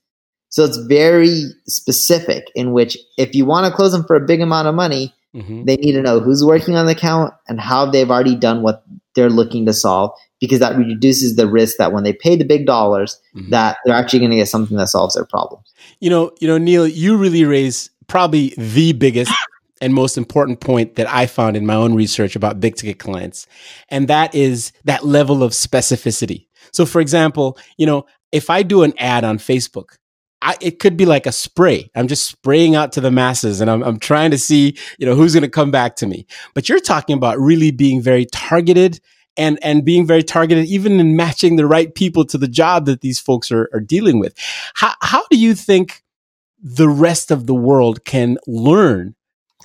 So 0.49 0.63
it's 0.63 0.77
very 0.77 1.43
specific 1.67 2.45
in 2.55 2.71
which 2.71 2.97
if 3.17 3.35
you 3.35 3.45
want 3.45 3.65
to 3.65 3.75
close 3.75 3.91
them 3.91 4.03
for 4.05 4.15
a 4.15 4.25
big 4.25 4.41
amount 4.41 4.67
of 4.67 4.75
money, 4.75 5.13
mm-hmm. 5.35 5.65
they 5.65 5.75
need 5.77 5.93
to 5.93 6.01
know 6.01 6.19
who's 6.19 6.45
working 6.45 6.75
on 6.75 6.85
the 6.85 6.93
account 6.93 7.33
and 7.47 7.59
how 7.59 7.89
they've 7.89 8.09
already 8.09 8.35
done 8.35 8.61
what 8.61 8.83
they're 9.15 9.29
looking 9.29 9.65
to 9.65 9.73
solve 9.73 10.11
because 10.39 10.59
that 10.59 10.77
reduces 10.77 11.35
the 11.35 11.47
risk 11.47 11.77
that 11.77 11.91
when 11.91 12.03
they 12.03 12.13
pay 12.13 12.35
the 12.35 12.45
big 12.45 12.65
dollars 12.65 13.19
mm-hmm. 13.35 13.49
that 13.49 13.77
they're 13.83 13.95
actually 13.95 14.19
going 14.19 14.31
to 14.31 14.37
get 14.37 14.47
something 14.47 14.77
that 14.77 14.87
solves 14.87 15.15
their 15.15 15.25
problem 15.25 15.59
you 15.99 16.09
know 16.09 16.31
you 16.39 16.47
know 16.47 16.59
neil 16.59 16.87
you 16.87 17.17
really 17.17 17.43
raise 17.43 17.89
probably 18.05 18.53
the 18.57 18.93
biggest 18.93 19.33
and 19.81 19.93
most 19.93 20.17
important 20.17 20.59
point 20.59 20.95
that 20.95 21.07
i 21.07 21.25
found 21.25 21.57
in 21.57 21.65
my 21.65 21.75
own 21.75 21.93
research 21.93 22.35
about 22.35 22.59
big 22.59 22.75
ticket 22.75 22.99
clients 22.99 23.47
and 23.89 24.07
that 24.07 24.33
is 24.35 24.71
that 24.85 25.05
level 25.05 25.43
of 25.43 25.51
specificity 25.51 26.47
so 26.71 26.85
for 26.85 27.01
example 27.01 27.57
you 27.77 27.85
know 27.85 28.05
if 28.31 28.49
i 28.49 28.63
do 28.63 28.83
an 28.83 28.93
ad 28.97 29.23
on 29.23 29.37
facebook 29.37 29.97
I, 30.41 30.55
it 30.61 30.79
could 30.79 30.97
be 30.97 31.05
like 31.05 31.25
a 31.25 31.31
spray. 31.31 31.89
I'm 31.95 32.07
just 32.07 32.25
spraying 32.25 32.75
out 32.75 32.91
to 32.91 33.01
the 33.01 33.09
masses 33.09 33.59
and 33.59 33.71
I'm, 33.71 33.83
I'm 33.83 33.97
trying 33.99 34.31
to 34.31 34.37
see, 34.37 34.77
you 34.99 35.05
know, 35.05 35.15
who's 35.15 35.33
going 35.33 35.41
to 35.41 35.49
come 35.49 35.71
back 35.71 35.95
to 35.97 36.07
me. 36.07 36.27
But 36.53 36.69
you're 36.69 36.79
talking 36.79 37.17
about 37.17 37.39
really 37.39 37.71
being 37.71 38.01
very 38.01 38.25
targeted 38.25 38.99
and 39.35 39.59
and 39.61 39.85
being 39.85 40.05
very 40.05 40.23
targeted, 40.23 40.65
even 40.65 40.99
in 40.99 41.15
matching 41.15 41.55
the 41.55 41.67
right 41.67 41.93
people 41.93 42.25
to 42.25 42.37
the 42.37 42.47
job 42.47 42.85
that 42.85 43.01
these 43.01 43.19
folks 43.19 43.51
are, 43.51 43.69
are 43.73 43.79
dealing 43.79 44.19
with. 44.19 44.33
How 44.75 44.93
how 45.01 45.23
do 45.29 45.37
you 45.37 45.53
think 45.53 46.03
the 46.59 46.89
rest 46.89 47.29
of 47.29 47.45
the 47.45 47.55
world 47.55 48.03
can 48.03 48.37
learn 48.47 49.15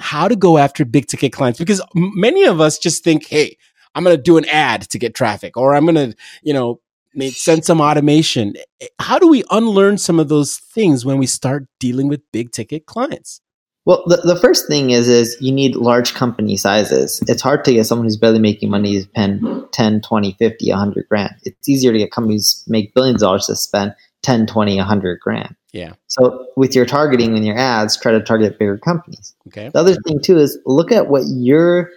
how 0.01 0.29
to 0.29 0.37
go 0.37 0.59
after 0.59 0.85
big 0.85 1.07
ticket 1.07 1.33
clients? 1.33 1.59
Because 1.59 1.83
many 1.95 2.45
of 2.45 2.61
us 2.61 2.79
just 2.79 3.05
think, 3.05 3.27
hey, 3.27 3.57
I'm 3.95 4.05
going 4.05 4.17
to 4.17 4.23
do 4.23 4.37
an 4.37 4.49
ad 4.49 4.83
to 4.83 4.99
get 4.99 5.15
traffic, 5.15 5.57
or 5.57 5.75
I'm 5.75 5.85
going 5.85 6.13
to, 6.13 6.17
you 6.43 6.53
know, 6.53 6.81
make 7.15 7.35
send 7.35 7.65
some 7.65 7.81
automation. 7.81 8.55
Eh, 8.57 8.63
eh, 8.83 8.87
how 9.01 9.19
do 9.19 9.29
we 9.29 9.45
unlearn 9.51 9.99
some 9.99 10.19
of 10.19 10.29
those 10.29 10.57
things 10.57 11.05
when 11.05 11.19
we 11.19 11.27
start 11.27 11.67
dealing 11.79 12.09
with 12.09 12.21
big 12.33 12.53
ticket 12.53 12.87
clients? 12.87 13.41
Well, 13.85 14.05
the, 14.07 14.19
the 14.19 14.37
first 14.37 14.69
thing 14.69 14.91
is 14.91 15.09
is 15.09 15.37
you 15.41 15.51
need 15.51 15.75
large 15.75 16.15
company 16.15 16.57
sizes. 16.57 17.23
It's 17.27 17.43
hard 17.43 17.65
to 17.65 17.73
get 17.73 17.85
someone 17.85 18.07
who's 18.07 18.17
barely 18.17 18.39
making 18.39 18.71
money 18.71 18.95
to 18.95 19.03
spend 19.03 19.67
10, 19.73 20.03
20, 20.03 20.33
50, 20.39 20.71
100 20.71 21.09
grand. 21.09 21.35
It's 21.43 21.69
easier 21.69 21.93
to 21.93 21.99
get 21.99 22.13
companies 22.13 22.65
make 22.69 22.95
billions 22.95 23.23
of 23.23 23.27
dollars 23.27 23.47
to 23.47 23.57
spend 23.57 23.95
10, 24.23 24.47
20, 24.47 24.77
100 24.77 25.21
grand. 25.21 25.57
Yeah. 25.73 25.95
So 26.07 26.47
with 26.57 26.75
your 26.75 26.85
targeting 26.85 27.35
and 27.35 27.47
your 27.47 27.57
ads, 27.57 27.97
try 27.97 28.13
to 28.13 28.21
target 28.21 28.59
bigger 28.59 28.79
companies. 28.79 29.35
Okay. 29.49 29.71
The 29.73 29.79
other 29.79 29.97
thing 30.07 30.21
too 30.21 30.39
is 30.39 30.59
look 30.67 30.93
at 30.93 31.09
what 31.09 31.23
you're 31.27 31.91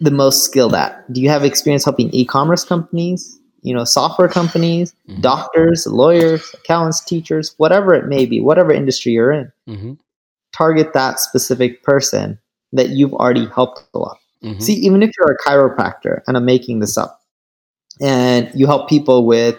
the 0.00 0.10
most 0.10 0.44
skilled 0.44 0.74
at. 0.74 1.10
Do 1.12 1.20
you 1.20 1.28
have 1.28 1.44
experience 1.44 1.84
helping 1.84 2.10
e-commerce 2.10 2.64
companies? 2.64 3.38
You 3.62 3.74
know, 3.74 3.84
software 3.84 4.28
companies, 4.28 4.94
mm-hmm. 5.08 5.20
doctors, 5.20 5.86
lawyers, 5.86 6.54
accountants, 6.54 7.04
teachers, 7.04 7.54
whatever 7.58 7.94
it 7.94 8.06
may 8.06 8.24
be, 8.24 8.40
whatever 8.40 8.72
industry 8.72 9.12
you're 9.12 9.32
in. 9.32 9.52
Mm-hmm 9.68 9.92
target 10.52 10.92
that 10.92 11.20
specific 11.20 11.82
person 11.82 12.38
that 12.72 12.90
you've 12.90 13.14
already 13.14 13.46
helped 13.46 13.84
a 13.94 13.98
lot. 13.98 14.18
Mm-hmm. 14.42 14.60
See, 14.60 14.74
even 14.74 15.02
if 15.02 15.10
you're 15.18 15.32
a 15.32 15.48
chiropractor, 15.48 16.20
and 16.26 16.36
I'm 16.36 16.44
making 16.44 16.80
this 16.80 16.96
up, 16.96 17.20
and 18.00 18.50
you 18.54 18.66
help 18.66 18.88
people 18.88 19.26
with 19.26 19.56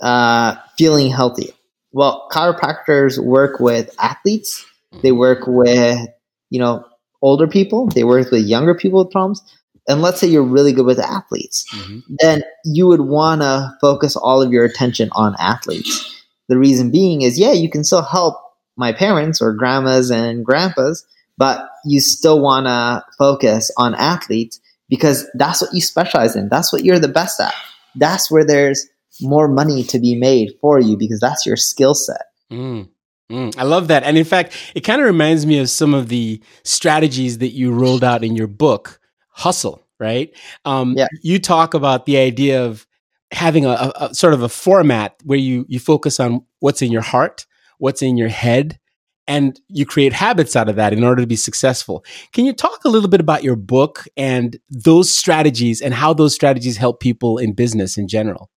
uh, 0.00 0.56
feeling 0.76 1.10
healthy. 1.10 1.52
Well, 1.92 2.28
chiropractors 2.32 3.18
work 3.18 3.60
with 3.60 3.94
athletes. 3.98 4.64
They 5.02 5.10
mm-hmm. 5.10 5.18
work 5.18 5.40
with, 5.46 6.08
you 6.50 6.58
know, 6.58 6.84
older 7.22 7.46
people, 7.46 7.86
they 7.86 8.04
work 8.04 8.30
with 8.30 8.44
younger 8.44 8.74
people 8.74 9.04
with 9.04 9.12
problems. 9.12 9.42
And 9.88 10.00
let's 10.00 10.20
say 10.20 10.28
you're 10.28 10.42
really 10.42 10.72
good 10.72 10.86
with 10.86 11.00
athletes, 11.00 11.64
mm-hmm. 11.74 12.00
then 12.20 12.44
you 12.64 12.86
would 12.86 13.00
want 13.00 13.42
to 13.42 13.72
focus 13.80 14.16
all 14.16 14.40
of 14.40 14.52
your 14.52 14.64
attention 14.64 15.08
on 15.12 15.34
athletes. 15.38 16.08
The 16.48 16.58
reason 16.58 16.90
being 16.90 17.22
is, 17.22 17.38
yeah, 17.38 17.52
you 17.52 17.70
can 17.70 17.82
still 17.82 18.02
help 18.02 18.36
my 18.76 18.92
parents 18.92 19.40
or 19.40 19.52
grandmas 19.52 20.10
and 20.10 20.44
grandpas, 20.44 21.04
but 21.36 21.68
you 21.84 22.00
still 22.00 22.40
want 22.40 22.66
to 22.66 23.04
focus 23.18 23.70
on 23.76 23.94
athletes 23.94 24.60
because 24.88 25.28
that's 25.34 25.62
what 25.62 25.72
you 25.72 25.80
specialize 25.80 26.36
in. 26.36 26.48
That's 26.48 26.72
what 26.72 26.84
you're 26.84 26.98
the 26.98 27.08
best 27.08 27.40
at. 27.40 27.54
That's 27.96 28.30
where 28.30 28.44
there's 28.44 28.86
more 29.20 29.48
money 29.48 29.82
to 29.84 29.98
be 29.98 30.14
made 30.14 30.52
for 30.60 30.80
you 30.80 30.96
because 30.96 31.20
that's 31.20 31.46
your 31.46 31.56
skill 31.56 31.94
set. 31.94 32.26
Mm. 32.50 32.88
Mm, 33.30 33.56
I 33.56 33.62
love 33.62 33.88
that. 33.88 34.02
And 34.02 34.18
in 34.18 34.24
fact, 34.24 34.54
it 34.74 34.80
kind 34.80 35.00
of 35.00 35.06
reminds 35.06 35.46
me 35.46 35.58
of 35.58 35.70
some 35.70 35.94
of 35.94 36.08
the 36.08 36.42
strategies 36.64 37.38
that 37.38 37.52
you 37.52 37.72
rolled 37.72 38.04
out 38.04 38.22
in 38.22 38.36
your 38.36 38.46
book, 38.46 39.00
Hustle, 39.30 39.82
right? 39.98 40.36
Um, 40.64 40.94
yeah. 40.96 41.08
You 41.22 41.38
talk 41.38 41.72
about 41.72 42.04
the 42.04 42.18
idea 42.18 42.64
of 42.64 42.86
having 43.30 43.64
a, 43.64 43.70
a, 43.70 43.92
a, 44.00 44.14
sort 44.14 44.34
of 44.34 44.42
a 44.42 44.48
format 44.48 45.16
where 45.24 45.38
you, 45.38 45.64
you 45.68 45.78
focus 45.78 46.20
on 46.20 46.44
what's 46.60 46.82
in 46.82 46.92
your 46.92 47.02
heart, 47.02 47.46
what's 47.78 48.02
in 48.02 48.18
your 48.18 48.28
head, 48.28 48.78
and 49.26 49.58
you 49.68 49.86
create 49.86 50.12
habits 50.12 50.54
out 50.54 50.68
of 50.68 50.76
that 50.76 50.92
in 50.92 51.02
order 51.02 51.22
to 51.22 51.26
be 51.26 51.36
successful. 51.36 52.04
Can 52.32 52.44
you 52.44 52.52
talk 52.52 52.84
a 52.84 52.88
little 52.88 53.08
bit 53.08 53.20
about 53.20 53.42
your 53.42 53.56
book 53.56 54.04
and 54.16 54.58
those 54.68 55.14
strategies 55.14 55.80
and 55.80 55.94
how 55.94 56.12
those 56.12 56.34
strategies 56.34 56.76
help 56.76 57.00
people 57.00 57.38
in 57.38 57.54
business 57.54 57.96
in 57.96 58.08
general? 58.08 58.50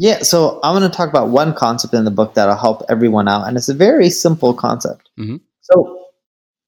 Yeah, 0.00 0.20
so 0.20 0.58
I'm 0.62 0.74
going 0.74 0.90
to 0.90 0.96
talk 0.96 1.10
about 1.10 1.28
one 1.28 1.52
concept 1.52 1.92
in 1.92 2.06
the 2.06 2.10
book 2.10 2.32
that'll 2.32 2.56
help 2.56 2.82
everyone 2.88 3.28
out, 3.28 3.46
and 3.46 3.58
it's 3.58 3.68
a 3.68 3.74
very 3.74 4.08
simple 4.08 4.54
concept. 4.54 5.10
Mm-hmm. 5.18 5.36
So, 5.60 6.06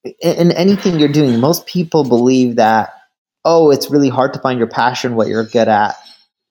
in, 0.05 0.13
in 0.37 0.53
anything 0.53 0.99
you're 0.99 1.09
doing, 1.09 1.41
most 1.41 1.65
people 1.65 2.05
believe 2.05 2.57
that, 2.57 2.91
oh, 3.47 3.71
it's 3.71 3.91
really 3.91 4.11
hard 4.11 4.35
to 4.35 4.39
find 4.41 4.59
your 4.59 4.69
passion, 4.69 5.15
what 5.15 5.29
you're 5.29 5.47
good 5.47 5.67
at. 5.67 5.95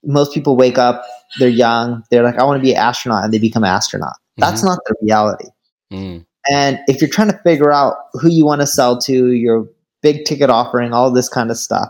Most 0.03 0.33
people 0.33 0.55
wake 0.55 0.79
up, 0.79 1.05
they're 1.37 1.49
young, 1.49 2.03
they're 2.09 2.23
like, 2.23 2.39
I 2.39 2.43
want 2.43 2.57
to 2.57 2.63
be 2.63 2.71
an 2.71 2.79
astronaut, 2.79 3.25
and 3.25 3.31
they 3.31 3.37
become 3.37 3.63
an 3.63 3.69
astronaut. 3.69 4.13
Mm-hmm. 4.13 4.41
That's 4.41 4.63
not 4.63 4.79
the 4.87 4.95
reality. 5.03 5.49
Mm. 5.93 6.25
And 6.49 6.79
if 6.87 6.99
you're 6.99 7.11
trying 7.11 7.29
to 7.29 7.37
figure 7.43 7.71
out 7.71 7.95
who 8.13 8.27
you 8.27 8.43
want 8.43 8.61
to 8.61 8.67
sell 8.67 8.99
to, 9.01 9.27
your 9.33 9.67
big 10.01 10.25
ticket 10.25 10.49
offering, 10.49 10.93
all 10.93 11.11
this 11.11 11.29
kind 11.29 11.51
of 11.51 11.57
stuff, 11.57 11.89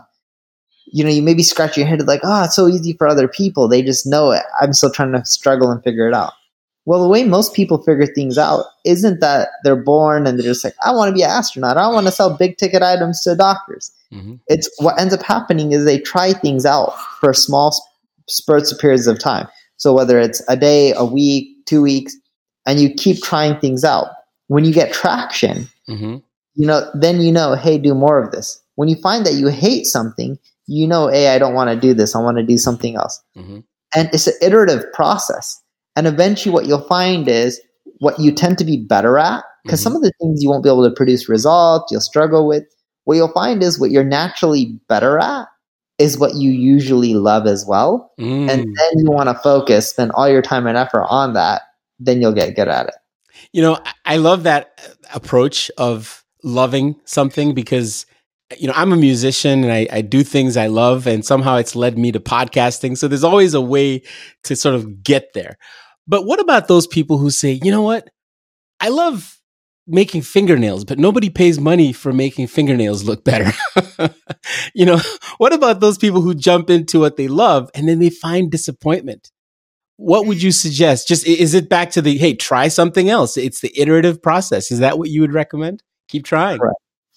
you 0.86 1.04
know, 1.04 1.10
you 1.10 1.22
maybe 1.22 1.42
scratch 1.42 1.76
your 1.76 1.86
head 1.86 2.06
like, 2.06 2.20
oh, 2.24 2.44
it's 2.44 2.56
so 2.56 2.68
easy 2.68 2.92
for 2.94 3.06
other 3.06 3.28
people. 3.28 3.68
They 3.68 3.82
just 3.82 4.06
know 4.06 4.30
it. 4.30 4.42
I'm 4.60 4.72
still 4.72 4.90
trying 4.90 5.12
to 5.12 5.24
struggle 5.24 5.70
and 5.70 5.82
figure 5.82 6.08
it 6.08 6.14
out. 6.14 6.32
Well, 6.84 7.02
the 7.02 7.08
way 7.08 7.22
most 7.24 7.54
people 7.54 7.82
figure 7.82 8.06
things 8.06 8.38
out 8.38 8.64
isn't 8.84 9.20
that 9.20 9.50
they're 9.62 9.76
born 9.76 10.26
and 10.26 10.36
they're 10.36 10.44
just 10.44 10.64
like, 10.64 10.74
I 10.84 10.92
want 10.92 11.10
to 11.10 11.14
be 11.14 11.22
an 11.22 11.30
astronaut. 11.30 11.76
I 11.76 11.86
want 11.88 12.06
to 12.06 12.12
sell 12.12 12.36
big 12.36 12.56
ticket 12.56 12.82
items 12.82 13.20
to 13.22 13.36
doctors. 13.36 13.92
Mm-hmm. 14.12 14.34
It's 14.48 14.68
what 14.78 15.00
ends 15.00 15.14
up 15.14 15.22
happening 15.22 15.70
is 15.70 15.84
they 15.84 16.00
try 16.00 16.32
things 16.32 16.66
out 16.66 16.98
for 17.20 17.32
small 17.32 17.72
spurts 18.28 18.72
of 18.72 18.80
periods 18.80 19.06
of 19.06 19.20
time. 19.20 19.46
So 19.76 19.92
whether 19.92 20.18
it's 20.18 20.42
a 20.48 20.56
day, 20.56 20.92
a 20.96 21.04
week, 21.04 21.64
two 21.66 21.82
weeks, 21.82 22.16
and 22.66 22.80
you 22.80 22.92
keep 22.92 23.22
trying 23.22 23.58
things 23.60 23.84
out 23.84 24.08
when 24.48 24.64
you 24.64 24.72
get 24.72 24.92
traction, 24.92 25.68
mm-hmm. 25.88 26.16
you 26.54 26.66
know, 26.66 26.90
then 26.94 27.20
you 27.20 27.32
know, 27.32 27.54
hey, 27.54 27.78
do 27.78 27.94
more 27.94 28.18
of 28.18 28.32
this. 28.32 28.61
When 28.76 28.88
you 28.88 28.96
find 28.96 29.26
that 29.26 29.34
you 29.34 29.48
hate 29.48 29.86
something, 29.86 30.38
you 30.66 30.86
know, 30.86 31.08
hey, 31.08 31.28
I 31.34 31.38
don't 31.38 31.54
want 31.54 31.70
to 31.70 31.80
do 31.80 31.94
this. 31.94 32.14
I 32.14 32.20
want 32.20 32.38
to 32.38 32.42
do 32.42 32.58
something 32.58 32.96
else. 32.96 33.20
Mm-hmm. 33.36 33.60
And 33.94 34.08
it's 34.12 34.26
an 34.26 34.34
iterative 34.40 34.84
process. 34.92 35.60
And 35.96 36.06
eventually, 36.06 36.52
what 36.52 36.66
you'll 36.66 36.86
find 36.88 37.28
is 37.28 37.60
what 37.98 38.18
you 38.18 38.32
tend 38.32 38.58
to 38.58 38.64
be 38.64 38.78
better 38.78 39.18
at, 39.18 39.44
because 39.64 39.80
mm-hmm. 39.80 39.84
some 39.84 39.96
of 39.96 40.02
the 40.02 40.12
things 40.20 40.42
you 40.42 40.48
won't 40.48 40.62
be 40.62 40.70
able 40.70 40.88
to 40.88 40.94
produce 40.94 41.28
results, 41.28 41.92
you'll 41.92 42.00
struggle 42.00 42.46
with. 42.46 42.64
What 43.04 43.16
you'll 43.16 43.32
find 43.32 43.62
is 43.62 43.80
what 43.80 43.90
you're 43.90 44.04
naturally 44.04 44.78
better 44.88 45.18
at 45.18 45.46
is 45.98 46.18
what 46.18 46.34
you 46.36 46.50
usually 46.50 47.14
love 47.14 47.46
as 47.46 47.66
well. 47.66 48.12
Mm. 48.18 48.48
And 48.48 48.60
then 48.64 48.92
you 48.96 49.10
want 49.10 49.28
to 49.28 49.34
focus, 49.34 49.90
spend 49.90 50.10
all 50.12 50.28
your 50.28 50.42
time 50.42 50.66
and 50.66 50.78
effort 50.78 51.04
on 51.08 51.34
that, 51.34 51.62
then 51.98 52.20
you'll 52.20 52.32
get 52.32 52.56
good 52.56 52.68
at 52.68 52.86
it. 52.86 52.94
You 53.52 53.62
know, 53.62 53.78
I 54.04 54.16
love 54.16 54.44
that 54.44 54.96
approach 55.14 55.70
of 55.78 56.24
loving 56.42 56.96
something 57.04 57.54
because 57.54 58.06
you 58.58 58.66
know, 58.66 58.72
I'm 58.76 58.92
a 58.92 58.96
musician 58.96 59.64
and 59.64 59.72
I, 59.72 59.86
I, 59.90 60.00
do 60.00 60.22
things 60.22 60.56
I 60.56 60.66
love, 60.66 61.06
and 61.06 61.24
somehow 61.24 61.56
it's 61.56 61.76
led 61.76 61.98
me 61.98 62.12
to 62.12 62.20
podcasting. 62.20 62.96
So 62.96 63.08
there's 63.08 63.24
always 63.24 63.54
a 63.54 63.60
way 63.60 64.02
to 64.44 64.56
sort 64.56 64.74
of 64.74 65.02
get 65.02 65.32
there. 65.34 65.58
But 66.06 66.26
what 66.26 66.40
about 66.40 66.68
those 66.68 66.86
people 66.86 67.18
who 67.18 67.30
say, 67.30 67.60
you 67.62 67.70
know 67.70 67.82
what? 67.82 68.08
I 68.80 68.88
love 68.88 69.38
making 69.86 70.22
fingernails, 70.22 70.84
but 70.84 70.98
nobody 70.98 71.30
pays 71.30 71.58
money 71.58 71.92
for 71.92 72.12
making 72.12 72.46
fingernails 72.46 73.04
look 73.04 73.24
better. 73.24 73.52
you 74.74 74.86
know, 74.86 75.00
what 75.38 75.52
about 75.52 75.80
those 75.80 75.98
people 75.98 76.20
who 76.20 76.34
jump 76.34 76.70
into 76.70 77.00
what 77.00 77.16
they 77.16 77.28
love 77.28 77.70
and 77.74 77.88
then 77.88 77.98
they 77.98 78.10
find 78.10 78.50
disappointment? 78.50 79.30
what 80.02 80.26
would 80.26 80.42
you 80.42 80.50
suggest? 80.50 81.06
Just 81.06 81.26
is 81.26 81.54
it 81.54 81.68
back 81.68 81.90
to 81.92 82.02
the 82.02 82.18
hey, 82.18 82.34
try 82.34 82.68
something 82.68 83.08
else? 83.08 83.36
It's 83.36 83.60
the 83.60 83.72
iterative 83.78 84.22
process. 84.22 84.70
Is 84.70 84.80
that 84.80 84.98
what 84.98 85.10
you 85.10 85.20
would 85.20 85.32
recommend? 85.32 85.82
Keep 86.08 86.24
trying. 86.24 86.58
Right. 86.58 86.74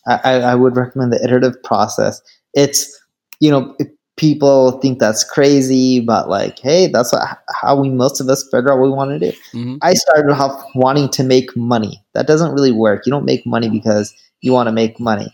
I, 0.08 0.42
I 0.42 0.56
would 0.56 0.76
recommend 0.76 1.12
the 1.12 1.24
iterative 1.24 1.62
process. 1.64 2.22
It's 2.54 3.00
you 3.40 3.52
know 3.52 3.76
people 4.18 4.80
think 4.80 5.00
that's 5.00 5.24
crazy, 5.24 6.00
but 6.00 6.30
like 6.30 6.60
hey, 6.60 6.88
that's 6.88 7.12
what, 7.12 7.40
how 7.54 7.80
we 7.80 7.90
most 7.90 8.22
of 8.22 8.30
us 8.30 8.48
figure 8.52 8.72
out 8.72 8.80
what 8.80 8.86
we 8.86 8.92
want 8.92 9.12
to 9.12 9.32
do. 9.32 9.38
Mm-hmm. 9.54 9.76
I 9.82 9.94
started 9.94 10.32
off 10.32 10.64
wanting 10.76 11.10
to 11.10 11.24
make 11.24 11.56
money. 11.56 12.04
That 12.14 12.28
doesn't 12.28 12.54
really 12.54 12.72
work. 12.72 13.06
You 13.06 13.12
don't 13.12 13.26
make 13.26 13.46
money 13.46 13.70
because 13.70 14.14
you 14.42 14.54
want 14.54 14.68
to 14.68 14.74
make 14.74 15.00
money. 15.00 15.34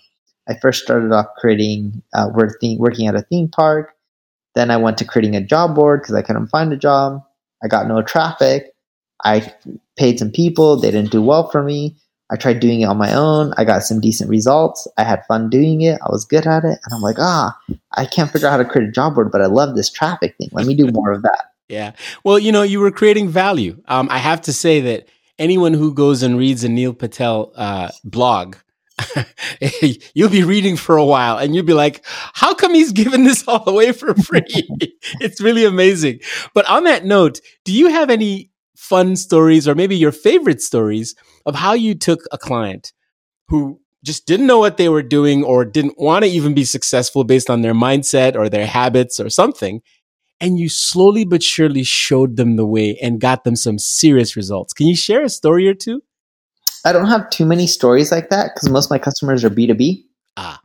I 0.49 0.57
first 0.59 0.83
started 0.83 1.11
off 1.11 1.27
creating 1.37 2.01
uh, 2.13 2.29
working 2.33 2.79
working 2.79 3.07
at 3.07 3.15
a 3.15 3.21
theme 3.21 3.49
park. 3.49 3.93
Then 4.55 4.71
I 4.71 4.77
went 4.77 4.97
to 4.97 5.05
creating 5.05 5.35
a 5.35 5.45
job 5.45 5.75
board 5.75 6.01
because 6.01 6.15
I 6.15 6.21
couldn't 6.21 6.47
find 6.47 6.73
a 6.73 6.77
job. 6.77 7.23
I 7.63 7.67
got 7.67 7.87
no 7.87 8.01
traffic. 8.01 8.73
I 9.23 9.53
paid 9.97 10.19
some 10.19 10.31
people. 10.31 10.77
They 10.77 10.91
didn't 10.91 11.11
do 11.11 11.21
well 11.21 11.49
for 11.49 11.63
me. 11.63 11.95
I 12.31 12.37
tried 12.37 12.59
doing 12.61 12.81
it 12.81 12.85
on 12.85 12.97
my 12.97 13.13
own. 13.13 13.53
I 13.57 13.65
got 13.65 13.83
some 13.83 13.99
decent 13.99 14.29
results. 14.29 14.87
I 14.97 15.03
had 15.03 15.25
fun 15.27 15.49
doing 15.49 15.81
it. 15.81 15.99
I 16.01 16.09
was 16.09 16.23
good 16.23 16.47
at 16.47 16.63
it. 16.63 16.79
And 16.83 16.93
I'm 16.93 17.01
like, 17.01 17.17
ah, 17.19 17.57
I 17.93 18.05
can't 18.05 18.31
figure 18.31 18.47
out 18.47 18.51
how 18.51 18.57
to 18.57 18.65
create 18.65 18.87
a 18.87 18.91
job 18.91 19.15
board, 19.15 19.31
but 19.31 19.41
I 19.41 19.47
love 19.47 19.75
this 19.75 19.89
traffic 19.89 20.35
thing. 20.37 20.49
Let 20.53 20.65
me 20.65 20.73
do 20.73 20.87
more 20.91 21.11
of 21.11 21.23
that. 21.23 21.51
yeah. 21.67 21.91
Well, 22.23 22.39
you 22.39 22.51
know, 22.51 22.63
you 22.63 22.79
were 22.79 22.91
creating 22.91 23.29
value. 23.29 23.81
Um, 23.87 24.07
I 24.09 24.17
have 24.17 24.41
to 24.43 24.53
say 24.53 24.79
that 24.81 25.07
anyone 25.37 25.73
who 25.73 25.93
goes 25.93 26.23
and 26.23 26.37
reads 26.37 26.63
a 26.63 26.69
Neil 26.69 26.93
Patel 26.93 27.51
uh, 27.55 27.89
blog, 28.03 28.55
you'll 30.13 30.29
be 30.29 30.43
reading 30.43 30.77
for 30.77 30.95
a 30.95 31.05
while 31.05 31.37
and 31.37 31.55
you'll 31.55 31.65
be 31.65 31.73
like, 31.73 32.05
how 32.05 32.53
come 32.53 32.73
he's 32.73 32.91
giving 32.91 33.23
this 33.23 33.47
all 33.47 33.67
away 33.67 33.91
for 33.91 34.13
free? 34.13 34.41
it's 35.19 35.41
really 35.41 35.65
amazing. 35.65 36.19
But 36.53 36.69
on 36.69 36.83
that 36.85 37.03
note, 37.05 37.41
do 37.65 37.73
you 37.73 37.87
have 37.87 38.09
any 38.09 38.50
fun 38.81 39.15
stories 39.15 39.67
or 39.67 39.75
maybe 39.75 39.95
your 39.95 40.11
favorite 40.11 40.59
stories 40.59 41.13
of 41.45 41.53
how 41.53 41.73
you 41.73 41.93
took 41.93 42.21
a 42.31 42.37
client 42.37 42.93
who 43.47 43.79
just 44.03 44.25
didn't 44.25 44.47
know 44.47 44.57
what 44.57 44.77
they 44.77 44.89
were 44.89 45.03
doing 45.03 45.43
or 45.43 45.63
didn't 45.63 45.99
want 45.99 46.25
to 46.25 46.31
even 46.31 46.55
be 46.55 46.63
successful 46.63 47.23
based 47.23 47.47
on 47.47 47.61
their 47.61 47.75
mindset 47.75 48.35
or 48.35 48.49
their 48.49 48.65
habits 48.65 49.19
or 49.19 49.29
something. 49.29 49.83
And 50.39 50.59
you 50.59 50.67
slowly 50.67 51.25
but 51.25 51.43
surely 51.43 51.83
showed 51.83 52.37
them 52.37 52.55
the 52.55 52.65
way 52.65 52.97
and 52.99 53.21
got 53.21 53.43
them 53.43 53.55
some 53.55 53.77
serious 53.77 54.35
results. 54.35 54.73
Can 54.73 54.87
you 54.87 54.95
share 54.95 55.23
a 55.23 55.29
story 55.29 55.67
or 55.67 55.75
two? 55.75 56.01
I 56.83 56.91
don't 56.91 57.05
have 57.05 57.29
too 57.29 57.45
many 57.45 57.67
stories 57.67 58.11
like 58.11 58.29
that 58.31 58.55
because 58.55 58.67
most 58.67 58.85
of 58.85 58.91
my 58.91 58.97
customers 58.97 59.45
are 59.45 59.51
B2B. 59.51 60.03
Ah. 60.37 60.59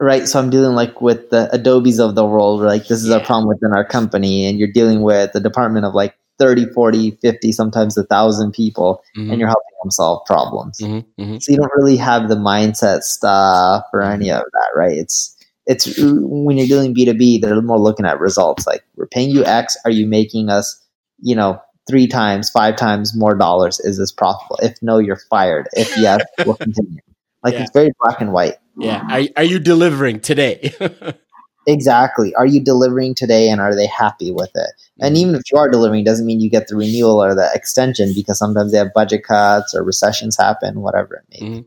Right. 0.00 0.26
So 0.26 0.38
I'm 0.38 0.48
dealing 0.48 0.74
like 0.74 1.02
with 1.02 1.28
the 1.28 1.50
Adobes 1.52 1.98
of 1.98 2.14
the 2.14 2.24
world. 2.24 2.62
Like 2.62 2.86
this 2.86 3.02
is 3.02 3.10
yeah. 3.10 3.16
a 3.16 3.24
problem 3.24 3.46
within 3.48 3.76
our 3.76 3.84
company 3.84 4.46
and 4.46 4.58
you're 4.58 4.72
dealing 4.72 5.02
with 5.02 5.32
the 5.34 5.40
department 5.40 5.84
of 5.84 5.92
like 5.92 6.14
30, 6.38 6.66
40, 6.72 7.18
50, 7.22 7.52
sometimes 7.52 7.96
a 7.96 8.04
thousand 8.04 8.52
people 8.52 9.02
mm-hmm. 9.16 9.30
and 9.30 9.40
you're 9.40 9.48
helping 9.48 9.62
them 9.82 9.90
solve 9.90 10.24
problems. 10.26 10.78
Mm-hmm. 10.80 11.22
Mm-hmm. 11.22 11.38
So 11.38 11.52
you 11.52 11.58
don't 11.58 11.72
really 11.76 11.96
have 11.96 12.28
the 12.28 12.36
mindset 12.36 13.02
stuff 13.02 13.84
or 13.92 14.02
any 14.02 14.30
of 14.30 14.42
that. 14.42 14.68
Right. 14.74 14.96
It's, 14.96 15.34
it's 15.66 15.98
when 15.98 16.56
you're 16.56 16.66
doing 16.66 16.94
B2B, 16.94 17.42
they're 17.42 17.60
more 17.60 17.78
looking 17.78 18.06
at 18.06 18.18
results. 18.20 18.66
Like 18.66 18.82
we're 18.96 19.06
paying 19.06 19.30
you 19.30 19.44
X. 19.44 19.76
Are 19.84 19.90
you 19.90 20.06
making 20.06 20.48
us, 20.48 20.82
you 21.20 21.36
know, 21.36 21.60
three 21.88 22.06
times, 22.06 22.50
five 22.50 22.76
times 22.76 23.16
more 23.16 23.34
dollars, 23.34 23.80
is 23.80 23.98
this 23.98 24.12
profitable? 24.12 24.58
If 24.62 24.78
no, 24.82 24.98
you're 24.98 25.20
fired. 25.30 25.68
If 25.72 25.96
yes, 25.98 26.22
we'll 26.46 26.54
continue. 26.56 27.00
Like 27.44 27.54
yeah. 27.54 27.62
it's 27.62 27.70
very 27.72 27.90
black 28.00 28.20
and 28.20 28.32
white. 28.32 28.56
Yeah. 28.76 29.06
Are, 29.10 29.22
are 29.36 29.44
you 29.44 29.58
delivering 29.58 30.20
today? 30.20 30.72
exactly. 31.68 32.34
Are 32.34 32.46
you 32.46 32.60
delivering 32.60 33.14
today 33.14 33.48
and 33.48 33.60
are 33.60 33.74
they 33.74 33.86
happy 33.86 34.32
with 34.32 34.50
it? 34.54 34.70
And 35.00 35.14
mm-hmm. 35.14 35.22
even 35.22 35.34
if 35.36 35.42
you 35.52 35.58
are 35.58 35.70
delivering, 35.70 36.04
doesn't 36.04 36.26
mean 36.26 36.40
you 36.40 36.50
get 36.50 36.68
the 36.68 36.76
renewal 36.76 37.22
or 37.22 37.34
the 37.34 37.48
extension 37.54 38.12
because 38.14 38.38
sometimes 38.38 38.72
they 38.72 38.78
have 38.78 38.92
budget 38.94 39.22
cuts 39.22 39.74
or 39.74 39.84
recessions 39.84 40.36
happen, 40.36 40.80
whatever 40.80 41.16
it 41.16 41.24
may 41.30 41.38
be. 41.38 41.54
Mm-hmm. 41.54 41.66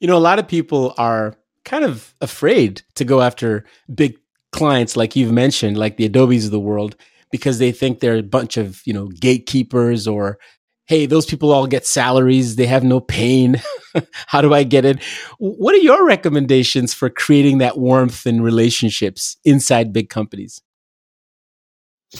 You 0.00 0.08
know, 0.08 0.16
a 0.16 0.18
lot 0.18 0.38
of 0.38 0.48
people 0.48 0.94
are 0.98 1.34
kind 1.64 1.84
of 1.84 2.14
afraid 2.20 2.82
to 2.94 3.04
go 3.04 3.22
after 3.22 3.64
big 3.94 4.18
clients 4.52 4.96
like 4.96 5.16
you've 5.16 5.32
mentioned, 5.32 5.78
like 5.78 5.96
the 5.96 6.08
Adobes 6.08 6.44
of 6.44 6.50
the 6.50 6.60
world 6.60 6.96
because 7.30 7.58
they 7.58 7.72
think 7.72 8.00
they're 8.00 8.16
a 8.16 8.22
bunch 8.22 8.56
of 8.56 8.82
you 8.86 8.92
know 8.92 9.08
gatekeepers 9.08 10.06
or 10.08 10.38
hey, 10.86 11.06
those 11.06 11.26
people 11.26 11.52
all 11.52 11.66
get 11.66 11.86
salaries, 11.86 12.56
they 12.56 12.66
have 12.66 12.84
no 12.84 13.00
pain. 13.00 13.60
How 14.26 14.40
do 14.40 14.54
I 14.54 14.62
get 14.62 14.84
it? 14.84 15.02
What 15.38 15.74
are 15.74 15.78
your 15.78 16.06
recommendations 16.06 16.94
for 16.94 17.10
creating 17.10 17.58
that 17.58 17.78
warmth 17.78 18.26
in 18.26 18.42
relationships 18.42 19.36
inside 19.44 19.92
big 19.92 20.08
companies? 20.08 20.62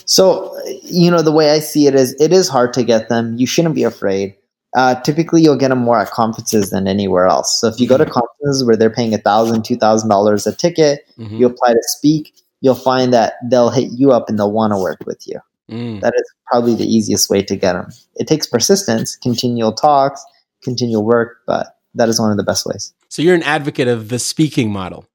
So, 0.05 0.57
you 0.83 1.11
know, 1.11 1.23
the 1.23 1.33
way 1.33 1.51
I 1.51 1.61
see 1.61 1.87
it 1.87 1.95
is 1.95 2.15
it 2.21 2.33
is 2.33 2.49
hard 2.49 2.73
to 2.75 2.85
get 2.85 3.09
them. 3.09 3.37
You 3.37 3.47
shouldn't 3.47 3.75
be 3.75 3.85
afraid. 3.85 4.35
Uh, 4.77 5.01
typically, 5.01 5.41
you'll 5.43 5.57
get 5.57 5.69
them 5.69 5.79
more 5.79 6.01
at 6.01 6.11
conferences 6.11 6.71
than 6.71 6.87
anywhere 6.87 7.27
else. 7.27 7.61
So, 7.61 7.69
if 7.69 7.81
you 7.81 7.89
go 7.89 7.97
to 7.97 8.05
mm-hmm. 8.05 8.13
conferences 8.13 8.65
where 8.65 8.77
they're 8.77 8.91
paying 8.91 9.15
a 9.15 9.19
thousand, 9.19 9.65
two 9.65 9.77
thousand 9.77 10.11
dollars 10.11 10.47
a 10.47 10.55
ticket, 10.55 11.07
mm-hmm. 11.17 11.37
you 11.37 11.47
apply 11.47 11.73
to 11.73 11.83
speak, 11.83 12.35
you'll 12.61 12.75
find 12.75 13.13
that 13.13 13.35
they'll 13.49 13.71
hit 13.71 13.91
you 13.93 14.11
up 14.11 14.29
and 14.29 14.39
they'll 14.39 14.53
want 14.53 14.73
to 14.73 14.79
work 14.79 14.99
with 15.07 15.27
you. 15.27 15.41
Mm. 15.71 16.01
That 16.01 16.15
is 16.15 16.25
probably 16.47 16.75
the 16.75 16.85
easiest 16.85 17.29
way 17.29 17.43
to 17.43 17.57
get 17.57 17.73
them. 17.73 17.89
It 18.15 18.29
takes 18.29 18.47
persistence, 18.47 19.17
continual 19.17 19.73
talks, 19.73 20.25
continual 20.63 21.05
work, 21.05 21.39
but 21.47 21.77
that 21.95 22.09
is 22.09 22.21
one 22.21 22.31
of 22.31 22.37
the 22.37 22.45
best 22.45 22.67
ways. 22.67 22.95
So 23.09 23.23
you're 23.23 23.35
an 23.35 23.43
advocate 23.43 23.89
of 23.89 24.09
the 24.09 24.19
speaking 24.19 24.71
model. 24.71 25.07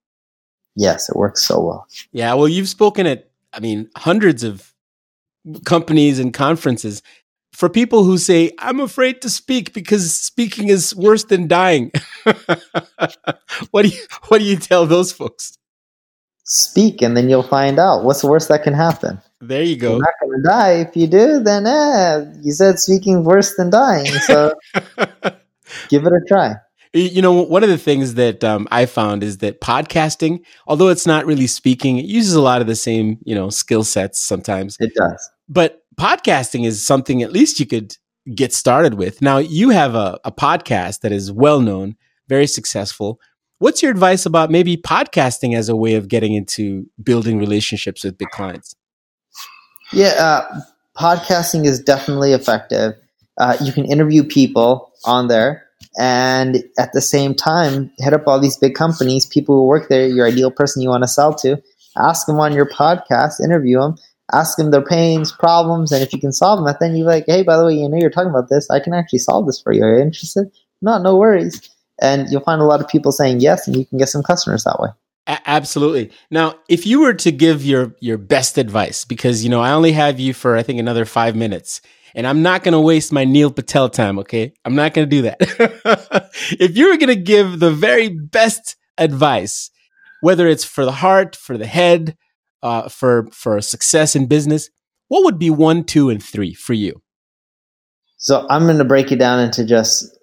Yes, 0.76 1.10
it 1.10 1.16
works 1.16 1.44
so 1.44 1.62
well. 1.62 1.88
Yeah, 2.12 2.34
well, 2.34 2.48
you've 2.48 2.70
spoken 2.70 3.06
at, 3.06 3.30
I 3.54 3.60
mean, 3.60 3.90
hundreds 3.96 4.44
of 4.44 4.74
companies 5.66 6.20
and 6.20 6.34
conferences. 6.34 7.02
For 7.54 7.70
people 7.70 8.06
who 8.06 8.18
say, 8.18 8.52
I'm 8.60 8.80
afraid 8.80 9.22
to 9.24 9.30
speak 9.30 9.74
because 9.74 10.14
speaking 10.14 10.70
is 10.70 10.96
worse 10.96 11.26
than 11.26 11.48
dying. 11.48 11.92
what 13.72 13.84
do 13.84 13.90
you 13.90 14.02
what 14.28 14.40
do 14.40 14.46
you 14.46 14.56
tell 14.56 14.86
those 14.86 15.12
folks? 15.12 15.58
Speak 16.46 17.02
and 17.02 17.16
then 17.16 17.30
you'll 17.30 17.44
find 17.44 17.78
out 17.78 18.04
what's 18.04 18.22
the 18.22 18.28
worst 18.28 18.48
that 18.48 18.64
can 18.64 18.74
happen. 18.74 19.22
There 19.42 19.64
you 19.64 19.76
go. 19.76 19.92
You're 19.92 20.00
not 20.00 20.14
gonna 20.22 20.44
die. 20.44 20.72
If 20.82 20.96
you 20.96 21.08
do, 21.08 21.40
then 21.40 21.66
eh, 21.66 22.26
you 22.42 22.52
said 22.52 22.80
speaking 22.80 23.24
worse 23.24 23.56
than 23.56 23.70
dying. 23.70 24.06
So 24.06 24.54
give 25.90 26.06
it 26.06 26.14
a 26.14 26.22
try. 26.28 26.56
You 26.94 27.22
know, 27.22 27.42
one 27.42 27.64
of 27.64 27.70
the 27.70 27.78
things 27.78 28.16
that 28.16 28.44
um, 28.44 28.68
I 28.70 28.86
found 28.86 29.24
is 29.24 29.38
that 29.38 29.62
podcasting, 29.62 30.44
although 30.68 30.90
it's 30.90 31.08
not 31.08 31.26
really 31.26 31.48
speaking, 31.48 31.98
it 31.98 32.06
uses 32.06 32.34
a 32.34 32.42
lot 32.42 32.60
of 32.60 32.68
the 32.68 32.76
same, 32.76 33.18
you 33.24 33.34
know, 33.34 33.50
skill 33.50 33.86
sets 33.86 34.20
sometimes. 34.20 34.76
It 34.80 34.94
does. 34.94 35.30
But 35.48 35.84
podcasting 36.00 36.66
is 36.66 36.86
something 36.86 37.24
at 37.24 37.32
least 37.32 37.62
you 37.62 37.66
could 37.66 37.96
get 38.36 38.54
started 38.54 38.96
with. 38.96 39.22
Now, 39.22 39.38
you 39.38 39.70
have 39.70 39.96
a, 39.96 40.20
a 40.26 40.34
podcast 40.34 41.00
that 41.00 41.14
is 41.14 41.32
well 41.32 41.62
known, 41.62 41.96
very 42.28 42.46
successful. 42.46 43.20
What's 43.60 43.82
your 43.82 43.92
advice 43.92 44.26
about 44.26 44.52
maybe 44.52 44.76
podcasting 44.76 45.56
as 45.56 45.70
a 45.70 45.76
way 45.76 45.96
of 45.96 46.10
getting 46.10 46.34
into 46.34 46.88
building 47.02 47.38
relationships 47.38 48.04
with 48.04 48.18
big 48.18 48.30
clients? 48.30 48.76
Yeah, 49.94 50.14
uh, 50.18 50.62
podcasting 50.98 51.66
is 51.66 51.80
definitely 51.80 52.32
effective. 52.32 52.94
Uh, 53.38 53.58
you 53.62 53.74
can 53.74 53.86
interview 53.86 54.24
people 54.24 54.92
on 55.06 55.28
there, 55.28 55.66
and 56.00 56.64
at 56.78 56.94
the 56.94 57.02
same 57.02 57.36
time, 57.36 57.92
hit 57.98 58.14
up 58.14 58.26
all 58.26 58.40
these 58.40 58.58
big 58.58 58.74
companies, 58.74 59.26
people 59.26 59.56
who 59.56 59.66
work 59.66 59.90
there, 59.90 60.08
your 60.08 60.28
ideal 60.28 60.50
person 60.50 60.82
you 60.82 60.90
want 60.90 61.04
to 61.04 61.10
sell 61.10 61.34
to. 61.36 61.62
Ask 61.98 62.26
them 62.26 62.40
on 62.40 62.54
your 62.54 62.66
podcast, 62.66 63.44
interview 63.44 63.80
them, 63.80 63.96
ask 64.32 64.58
them 64.58 64.72
their 64.72 64.82
pains, 64.82 65.34
problems, 65.34 65.92
and 65.92 66.02
if 66.02 66.14
you 66.14 66.20
can 66.20 66.32
solve 66.32 66.64
them, 66.64 66.74
then 66.80 66.96
you're 66.96 67.06
like, 67.08 67.26
hey, 67.28 67.44
by 67.44 67.58
the 67.58 67.66
way, 67.66 67.74
you 67.74 67.90
know 67.90 67.98
you're 67.98 68.10
talking 68.10 68.30
about 68.30 68.50
this. 68.50 68.70
I 68.70 68.80
can 68.80 68.94
actually 68.94 69.20
solve 69.20 69.46
this 69.46 69.62
for 69.62 69.74
you. 69.74 69.84
Are 69.84 69.98
you 69.98 70.02
interested? 70.02 70.50
No, 70.82 70.98
no 71.02 71.18
worries. 71.18 71.70
And 72.02 72.30
you'll 72.30 72.42
find 72.42 72.62
a 72.62 72.66
lot 72.66 72.80
of 72.80 72.88
people 72.88 73.12
saying 73.12 73.42
yes, 73.42 73.68
and 73.68 73.76
you 73.76 73.86
can 73.86 73.98
get 73.98 74.08
some 74.08 74.24
customers 74.24 74.64
that 74.64 74.80
way. 74.80 74.90
A- 75.32 75.50
absolutely. 75.50 76.12
Now, 76.30 76.56
if 76.68 76.86
you 76.86 77.00
were 77.00 77.14
to 77.14 77.32
give 77.32 77.64
your 77.66 77.96
your 78.02 78.18
best 78.18 78.58
advice, 78.58 79.06
because 79.06 79.44
you 79.44 79.50
know 79.50 79.62
I 79.62 79.72
only 79.72 79.94
have 79.94 80.20
you 80.20 80.34
for 80.34 80.58
I 80.58 80.64
think 80.64 80.78
another 80.78 81.06
five 81.06 81.38
minutes, 81.38 81.80
and 82.14 82.28
I'm 82.28 82.44
not 82.44 82.64
going 82.64 82.74
to 82.74 82.82
waste 82.82 83.14
my 83.14 83.24
Neil 83.24 83.50
Patel 83.50 83.90
time. 83.90 84.20
Okay, 84.20 84.54
I'm 84.66 84.76
not 84.76 84.94
going 84.94 85.10
to 85.10 85.16
do 85.16 85.22
that. 85.22 85.38
if 86.60 86.76
you 86.76 86.90
were 86.90 86.98
going 86.98 87.16
to 87.16 87.16
give 87.16 87.60
the 87.60 87.72
very 87.72 88.10
best 88.10 88.76
advice, 88.98 89.72
whether 90.20 90.50
it's 90.50 90.66
for 90.66 90.84
the 90.84 90.92
heart, 90.92 91.38
for 91.38 91.58
the 91.58 91.66
head, 91.66 92.18
uh, 92.62 92.90
for 92.90 93.30
for 93.32 93.62
success 93.62 94.18
in 94.18 94.26
business, 94.26 94.70
what 95.08 95.24
would 95.24 95.40
be 95.40 95.50
one, 95.50 95.86
two, 95.86 96.10
and 96.10 96.22
three 96.22 96.54
for 96.54 96.74
you? 96.74 97.02
So 98.18 98.46
I'm 98.50 98.64
going 98.66 98.80
to 98.80 98.84
break 98.84 99.14
it 99.14 99.18
down 99.18 99.40
into 99.40 99.64
just 99.64 100.20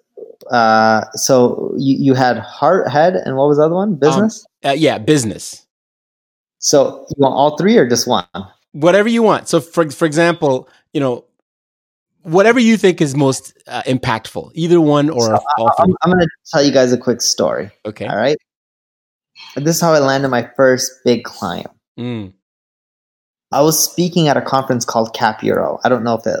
uh, 0.47 1.03
so 1.13 1.73
you, 1.77 1.97
you 1.97 2.13
had 2.13 2.37
heart, 2.37 2.89
head, 2.89 3.15
and 3.15 3.35
what 3.35 3.47
was 3.47 3.57
the 3.57 3.63
other 3.63 3.75
one? 3.75 3.95
Business. 3.95 4.45
Um, 4.63 4.71
uh, 4.71 4.73
yeah, 4.73 4.97
business. 4.97 5.65
So 6.59 7.05
you 7.09 7.23
want 7.23 7.35
all 7.35 7.57
three 7.57 7.77
or 7.77 7.87
just 7.87 8.07
one? 8.07 8.25
Whatever 8.71 9.09
you 9.09 9.23
want. 9.23 9.47
So 9.47 9.59
for 9.59 9.89
for 9.89 10.05
example, 10.05 10.69
you 10.93 10.99
know, 10.99 11.25
whatever 12.23 12.59
you 12.59 12.77
think 12.77 13.01
is 13.01 13.15
most 13.15 13.57
uh, 13.67 13.81
impactful, 13.83 14.51
either 14.53 14.81
one 14.81 15.09
or 15.09 15.21
so 15.21 15.37
all 15.57 15.71
I'm, 15.79 15.95
I'm 16.03 16.11
going 16.11 16.21
to 16.21 16.29
tell 16.51 16.63
you 16.63 16.71
guys 16.71 16.91
a 16.91 16.97
quick 16.97 17.21
story. 17.21 17.71
Okay. 17.85 18.05
All 18.05 18.17
right. 18.17 18.37
This 19.55 19.77
is 19.77 19.81
how 19.81 19.93
I 19.93 19.99
landed 19.99 20.29
my 20.29 20.49
first 20.55 20.91
big 21.05 21.23
client. 21.23 21.71
Mm. 21.97 22.33
I 23.51 23.61
was 23.61 23.81
speaking 23.81 24.27
at 24.27 24.37
a 24.37 24.41
conference 24.41 24.85
called 24.85 25.13
Cap 25.13 25.41
Euro. 25.43 25.79
I 25.83 25.89
don't 25.89 26.03
know 26.03 26.15
if 26.15 26.27
it 26.27 26.39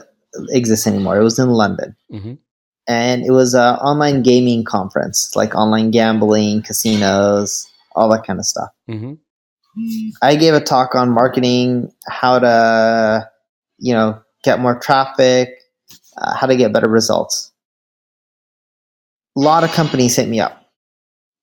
exists 0.49 0.85
anymore. 0.85 1.17
It 1.17 1.23
was 1.23 1.39
in 1.39 1.49
London. 1.49 1.95
Mm-hmm 2.11 2.33
and 2.89 3.23
it 3.23 3.29
was 3.29 3.53
an 3.53 3.75
online 3.75 4.23
gaming 4.23 4.63
conference, 4.63 5.35
like 5.35 5.53
online 5.53 5.91
gambling, 5.91 6.63
casinos, 6.63 7.71
all 7.95 8.09
that 8.09 8.25
kind 8.25 8.39
of 8.39 8.45
stuff. 8.45 8.69
Mm-hmm. 8.89 9.13
I 10.23 10.35
gave 10.35 10.55
a 10.55 10.59
talk 10.59 10.95
on 10.95 11.11
marketing, 11.11 11.93
how 12.07 12.39
to, 12.39 13.29
you 13.77 13.93
know, 13.93 14.19
get 14.43 14.59
more 14.59 14.79
traffic, 14.79 15.49
uh, 16.17 16.35
how 16.35 16.47
to 16.47 16.55
get 16.55 16.73
better 16.73 16.89
results. 16.89 17.51
A 19.37 19.39
lot 19.39 19.63
of 19.63 19.71
companies 19.71 20.15
hit 20.15 20.27
me 20.27 20.39
up. 20.39 20.71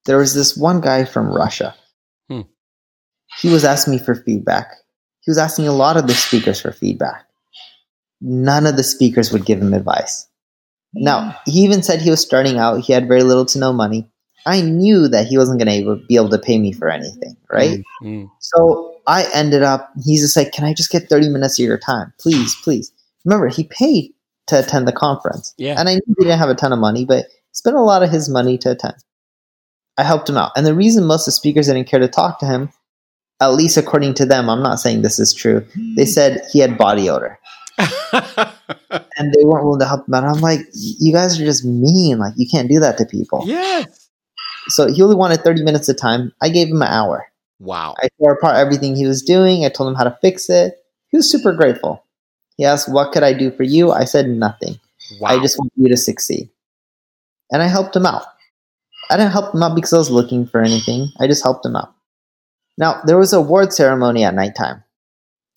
There 0.04 0.18
was 0.18 0.34
this 0.34 0.56
one 0.56 0.80
guy 0.80 1.04
from 1.04 1.28
Russia. 1.28 1.76
Hmm. 2.28 2.42
He 3.40 3.50
was 3.50 3.64
asking 3.64 3.92
me 3.92 3.98
for 4.00 4.16
feedback. 4.16 4.72
He 5.20 5.30
was 5.30 5.38
asking 5.38 5.68
a 5.68 5.72
lot 5.72 5.96
of 5.96 6.08
the 6.08 6.14
speakers 6.14 6.60
for 6.60 6.72
feedback. 6.72 7.24
None 8.20 8.66
of 8.66 8.76
the 8.76 8.82
speakers 8.82 9.32
would 9.32 9.46
give 9.46 9.62
him 9.62 9.74
advice. 9.74 10.26
Now, 10.96 11.36
he 11.46 11.60
even 11.60 11.82
said 11.82 12.00
he 12.00 12.10
was 12.10 12.20
starting 12.20 12.58
out. 12.58 12.80
He 12.80 12.92
had 12.92 13.06
very 13.06 13.22
little 13.22 13.44
to 13.46 13.58
no 13.58 13.72
money. 13.72 14.10
I 14.46 14.60
knew 14.62 15.08
that 15.08 15.26
he 15.26 15.36
wasn't 15.36 15.60
going 15.60 15.84
to 15.84 15.96
be 16.06 16.16
able 16.16 16.30
to 16.30 16.38
pay 16.38 16.58
me 16.58 16.72
for 16.72 16.88
anything, 16.88 17.36
right? 17.52 17.80
Mm-hmm. 18.02 18.26
So 18.40 18.96
I 19.06 19.26
ended 19.34 19.62
up, 19.62 19.92
he's 20.04 20.22
just 20.22 20.36
like, 20.36 20.52
can 20.52 20.64
I 20.64 20.72
just 20.72 20.90
get 20.90 21.08
30 21.08 21.28
minutes 21.28 21.58
of 21.58 21.66
your 21.66 21.78
time? 21.78 22.12
Please, 22.18 22.54
please. 22.62 22.92
Remember, 23.24 23.48
he 23.48 23.64
paid 23.64 24.12
to 24.46 24.60
attend 24.60 24.86
the 24.86 24.92
conference. 24.92 25.52
Yeah. 25.58 25.74
And 25.78 25.88
I 25.88 25.94
knew 25.94 26.02
he 26.06 26.24
didn't 26.24 26.38
have 26.38 26.48
a 26.48 26.54
ton 26.54 26.72
of 26.72 26.78
money, 26.78 27.04
but 27.04 27.26
spent 27.52 27.76
a 27.76 27.82
lot 27.82 28.04
of 28.04 28.10
his 28.10 28.28
money 28.28 28.56
to 28.58 28.70
attend. 28.70 28.94
I 29.98 30.04
helped 30.04 30.28
him 30.28 30.36
out. 30.36 30.52
And 30.56 30.64
the 30.64 30.74
reason 30.74 31.04
most 31.04 31.22
of 31.22 31.26
the 31.26 31.32
speakers 31.32 31.66
didn't 31.66 31.88
care 31.88 32.00
to 32.00 32.08
talk 32.08 32.38
to 32.38 32.46
him, 32.46 32.70
at 33.40 33.48
least 33.48 33.76
according 33.76 34.14
to 34.14 34.26
them, 34.26 34.48
I'm 34.48 34.62
not 34.62 34.78
saying 34.78 35.02
this 35.02 35.18
is 35.18 35.34
true, 35.34 35.66
they 35.96 36.06
said 36.06 36.42
he 36.52 36.60
had 36.60 36.78
body 36.78 37.10
odor. 37.10 37.38
and 38.90 39.32
they 39.32 39.44
weren't 39.44 39.64
willing 39.64 39.80
to 39.80 39.86
help 39.86 40.06
him 40.06 40.14
out. 40.14 40.24
I'm 40.24 40.40
like, 40.40 40.60
you 40.72 41.12
guys 41.12 41.40
are 41.40 41.44
just 41.44 41.64
mean. 41.64 42.18
Like, 42.18 42.34
you 42.36 42.46
can't 42.48 42.68
do 42.68 42.80
that 42.80 42.98
to 42.98 43.06
people. 43.06 43.42
Yes. 43.46 44.08
So 44.68 44.92
he 44.92 45.02
only 45.02 45.16
wanted 45.16 45.42
30 45.42 45.62
minutes 45.62 45.88
of 45.88 45.96
time. 45.96 46.32
I 46.40 46.48
gave 46.48 46.68
him 46.68 46.82
an 46.82 46.88
hour. 46.88 47.26
Wow. 47.60 47.94
I 47.98 48.08
tore 48.18 48.32
apart 48.32 48.56
everything 48.56 48.96
he 48.96 49.06
was 49.06 49.22
doing. 49.22 49.64
I 49.64 49.68
told 49.68 49.88
him 49.88 49.94
how 49.94 50.04
to 50.04 50.18
fix 50.20 50.50
it. 50.50 50.74
He 51.08 51.16
was 51.16 51.30
super 51.30 51.52
grateful. 51.52 52.04
He 52.56 52.64
asked, 52.64 52.90
What 52.90 53.12
could 53.12 53.22
I 53.22 53.32
do 53.32 53.50
for 53.50 53.62
you? 53.62 53.92
I 53.92 54.04
said, 54.04 54.28
Nothing. 54.28 54.78
Wow. 55.20 55.28
I 55.28 55.40
just 55.40 55.58
want 55.58 55.72
you 55.76 55.88
to 55.88 55.96
succeed. 55.96 56.50
And 57.52 57.62
I 57.62 57.68
helped 57.68 57.94
him 57.94 58.06
out. 58.06 58.24
I 59.08 59.16
didn't 59.16 59.32
help 59.32 59.54
him 59.54 59.62
out 59.62 59.76
because 59.76 59.92
I 59.92 59.98
was 59.98 60.10
looking 60.10 60.46
for 60.46 60.60
anything. 60.60 61.08
I 61.20 61.28
just 61.28 61.44
helped 61.44 61.64
him 61.64 61.76
out. 61.76 61.94
Now, 62.76 63.00
there 63.06 63.18
was 63.18 63.32
a 63.32 63.38
award 63.38 63.72
ceremony 63.72 64.24
at 64.24 64.34
nighttime. 64.34 64.82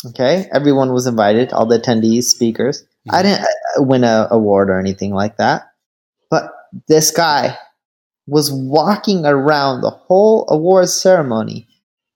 Okay, 0.05 0.47
everyone 0.53 0.93
was 0.93 1.07
invited, 1.07 1.51
all 1.51 1.65
the 1.65 1.77
attendees, 1.77 2.23
speakers. 2.23 2.85
Mm-hmm. 3.09 3.15
I 3.15 3.23
didn't 3.23 3.41
uh, 3.41 3.83
win 3.83 4.03
an 4.03 4.27
award 4.31 4.69
or 4.69 4.79
anything 4.79 5.13
like 5.13 5.37
that, 5.37 5.71
but 6.29 6.51
this 6.87 7.11
guy 7.11 7.57
was 8.27 8.51
walking 8.51 9.25
around 9.25 9.81
the 9.81 9.89
whole 9.89 10.45
awards 10.49 10.93
ceremony, 10.93 11.67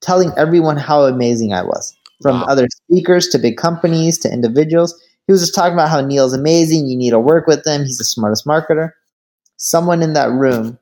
telling 0.02 0.32
everyone 0.38 0.78
how 0.78 1.04
amazing 1.04 1.54
I 1.54 1.64
was, 1.64 1.96
from 2.22 2.42
wow. 2.42 2.48
other 2.48 2.68
speakers 2.70 3.28
to 3.30 3.40
big 3.40 3.58
companies 3.58 4.18
to 4.20 4.32
individuals. 4.32 5.00
He 5.28 5.32
was 5.32 5.42
just 5.42 5.56
talking 5.56 5.74
about 5.74 5.90
how 5.90 6.02
Neil's 6.02 6.34
amazing. 6.34 6.88
You 6.88 6.98
need 6.98 7.12
to 7.12 7.20
work 7.20 7.48
with 7.48 7.66
him. 7.66 7.82
He's 7.82 7.98
the 7.98 8.04
smartest 8.04 8.46
marketer. 8.46 8.92
Someone 9.58 10.04
in 10.04 10.14
that 10.14 10.30
room 10.30 10.78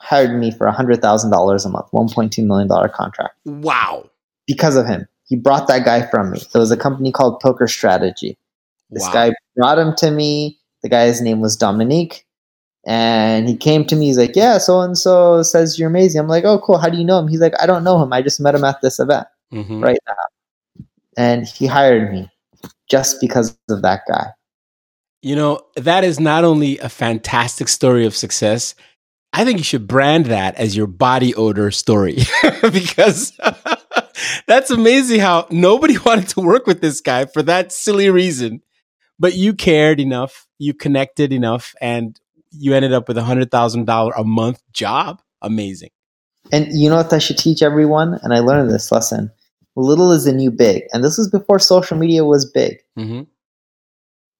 hired 0.00 0.38
me 0.38 0.50
for 0.50 0.66
$100,000 0.66 1.66
a 1.66 1.68
month, 1.68 1.86
$1.2 1.92 2.44
million 2.44 2.68
contract. 2.90 3.34
Wow. 3.44 4.10
Because 4.46 4.76
of 4.76 4.86
him 4.86 5.06
he 5.28 5.36
brought 5.36 5.68
that 5.68 5.84
guy 5.84 6.06
from 6.06 6.30
me. 6.30 6.38
It 6.38 6.58
was 6.58 6.70
a 6.70 6.76
company 6.76 7.12
called 7.12 7.40
Poker 7.40 7.68
Strategy. 7.68 8.36
This 8.90 9.04
wow. 9.04 9.12
guy 9.12 9.32
brought 9.56 9.78
him 9.78 9.94
to 9.98 10.10
me. 10.10 10.58
The 10.82 10.88
guy's 10.88 11.20
name 11.20 11.40
was 11.40 11.56
Dominique. 11.56 12.24
And 12.86 13.48
he 13.48 13.56
came 13.56 13.84
to 13.86 13.96
me. 13.96 14.06
He's 14.06 14.18
like, 14.18 14.36
Yeah, 14.36 14.58
so 14.58 14.80
and 14.80 14.96
so 14.96 15.42
says 15.42 15.78
you're 15.78 15.90
amazing. 15.90 16.20
I'm 16.20 16.28
like, 16.28 16.44
Oh, 16.44 16.58
cool. 16.60 16.78
How 16.78 16.88
do 16.88 16.96
you 16.96 17.04
know 17.04 17.18
him? 17.18 17.28
He's 17.28 17.40
like, 17.40 17.54
I 17.60 17.66
don't 17.66 17.84
know 17.84 18.02
him. 18.02 18.12
I 18.12 18.22
just 18.22 18.40
met 18.40 18.54
him 18.54 18.64
at 18.64 18.80
this 18.80 18.98
event 18.98 19.26
mm-hmm. 19.52 19.82
right 19.82 19.98
now. 20.06 20.84
And 21.16 21.46
he 21.46 21.66
hired 21.66 22.12
me 22.12 22.30
just 22.88 23.20
because 23.20 23.58
of 23.68 23.82
that 23.82 24.02
guy. 24.08 24.28
You 25.20 25.34
know, 25.34 25.60
that 25.76 26.04
is 26.04 26.20
not 26.20 26.44
only 26.44 26.78
a 26.78 26.88
fantastic 26.88 27.68
story 27.68 28.06
of 28.06 28.14
success, 28.14 28.76
I 29.32 29.44
think 29.44 29.58
you 29.58 29.64
should 29.64 29.86
brand 29.86 30.26
that 30.26 30.54
as 30.54 30.76
your 30.76 30.86
body 30.86 31.34
odor 31.34 31.70
story 31.70 32.18
because 32.62 33.38
that's 34.46 34.70
amazing 34.70 35.20
how 35.20 35.46
nobody 35.50 35.98
wanted 36.06 36.28
to 36.28 36.40
work 36.40 36.66
with 36.66 36.80
this 36.80 37.00
guy 37.00 37.26
for 37.26 37.42
that 37.42 37.72
silly 37.72 38.10
reason. 38.10 38.62
But 39.18 39.34
you 39.34 39.52
cared 39.52 40.00
enough, 40.00 40.46
you 40.58 40.74
connected 40.74 41.32
enough, 41.32 41.74
and 41.80 42.18
you 42.50 42.74
ended 42.74 42.92
up 42.92 43.08
with 43.08 43.18
a 43.18 43.22
$100,000 43.22 44.12
a 44.16 44.24
month 44.24 44.62
job. 44.72 45.20
Amazing. 45.42 45.90
And 46.52 46.68
you 46.70 46.88
know 46.88 46.96
what 46.96 47.12
I 47.12 47.18
should 47.18 47.38
teach 47.38 47.62
everyone? 47.62 48.18
And 48.22 48.32
I 48.32 48.38
learned 48.38 48.70
this 48.70 48.90
lesson 48.90 49.30
little 49.78 50.12
is 50.12 50.24
the 50.24 50.32
new 50.32 50.50
big. 50.50 50.84
And 50.92 51.04
this 51.04 51.18
was 51.18 51.28
before 51.28 51.58
social 51.58 51.96
media 51.96 52.24
was 52.24 52.44
big. 52.44 52.78
Mm-hmm. 52.98 53.22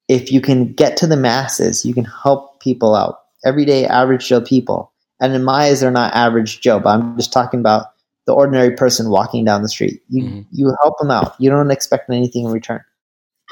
If 0.08 0.32
you 0.32 0.40
can 0.40 0.72
get 0.72 0.96
to 0.98 1.06
the 1.06 1.16
masses, 1.16 1.84
you 1.84 1.94
can 1.94 2.04
help 2.04 2.60
people 2.60 2.94
out, 2.94 3.20
everyday 3.44 3.86
average 3.86 4.26
Joe 4.28 4.40
people. 4.40 4.92
And 5.20 5.34
in 5.34 5.44
my 5.44 5.66
eyes, 5.66 5.80
they're 5.80 5.90
not 5.90 6.14
average 6.14 6.60
Joe, 6.60 6.80
but 6.80 6.90
I'm 6.90 7.16
just 7.16 7.32
talking 7.32 7.60
about 7.60 7.86
the 8.26 8.32
ordinary 8.32 8.74
person 8.74 9.10
walking 9.10 9.44
down 9.44 9.62
the 9.62 9.68
street. 9.68 10.02
You, 10.08 10.22
mm-hmm. 10.22 10.40
you 10.50 10.74
help 10.82 10.98
them 10.98 11.10
out. 11.10 11.34
You 11.38 11.50
don't 11.50 11.70
expect 11.70 12.10
anything 12.10 12.46
in 12.46 12.52
return. 12.52 12.82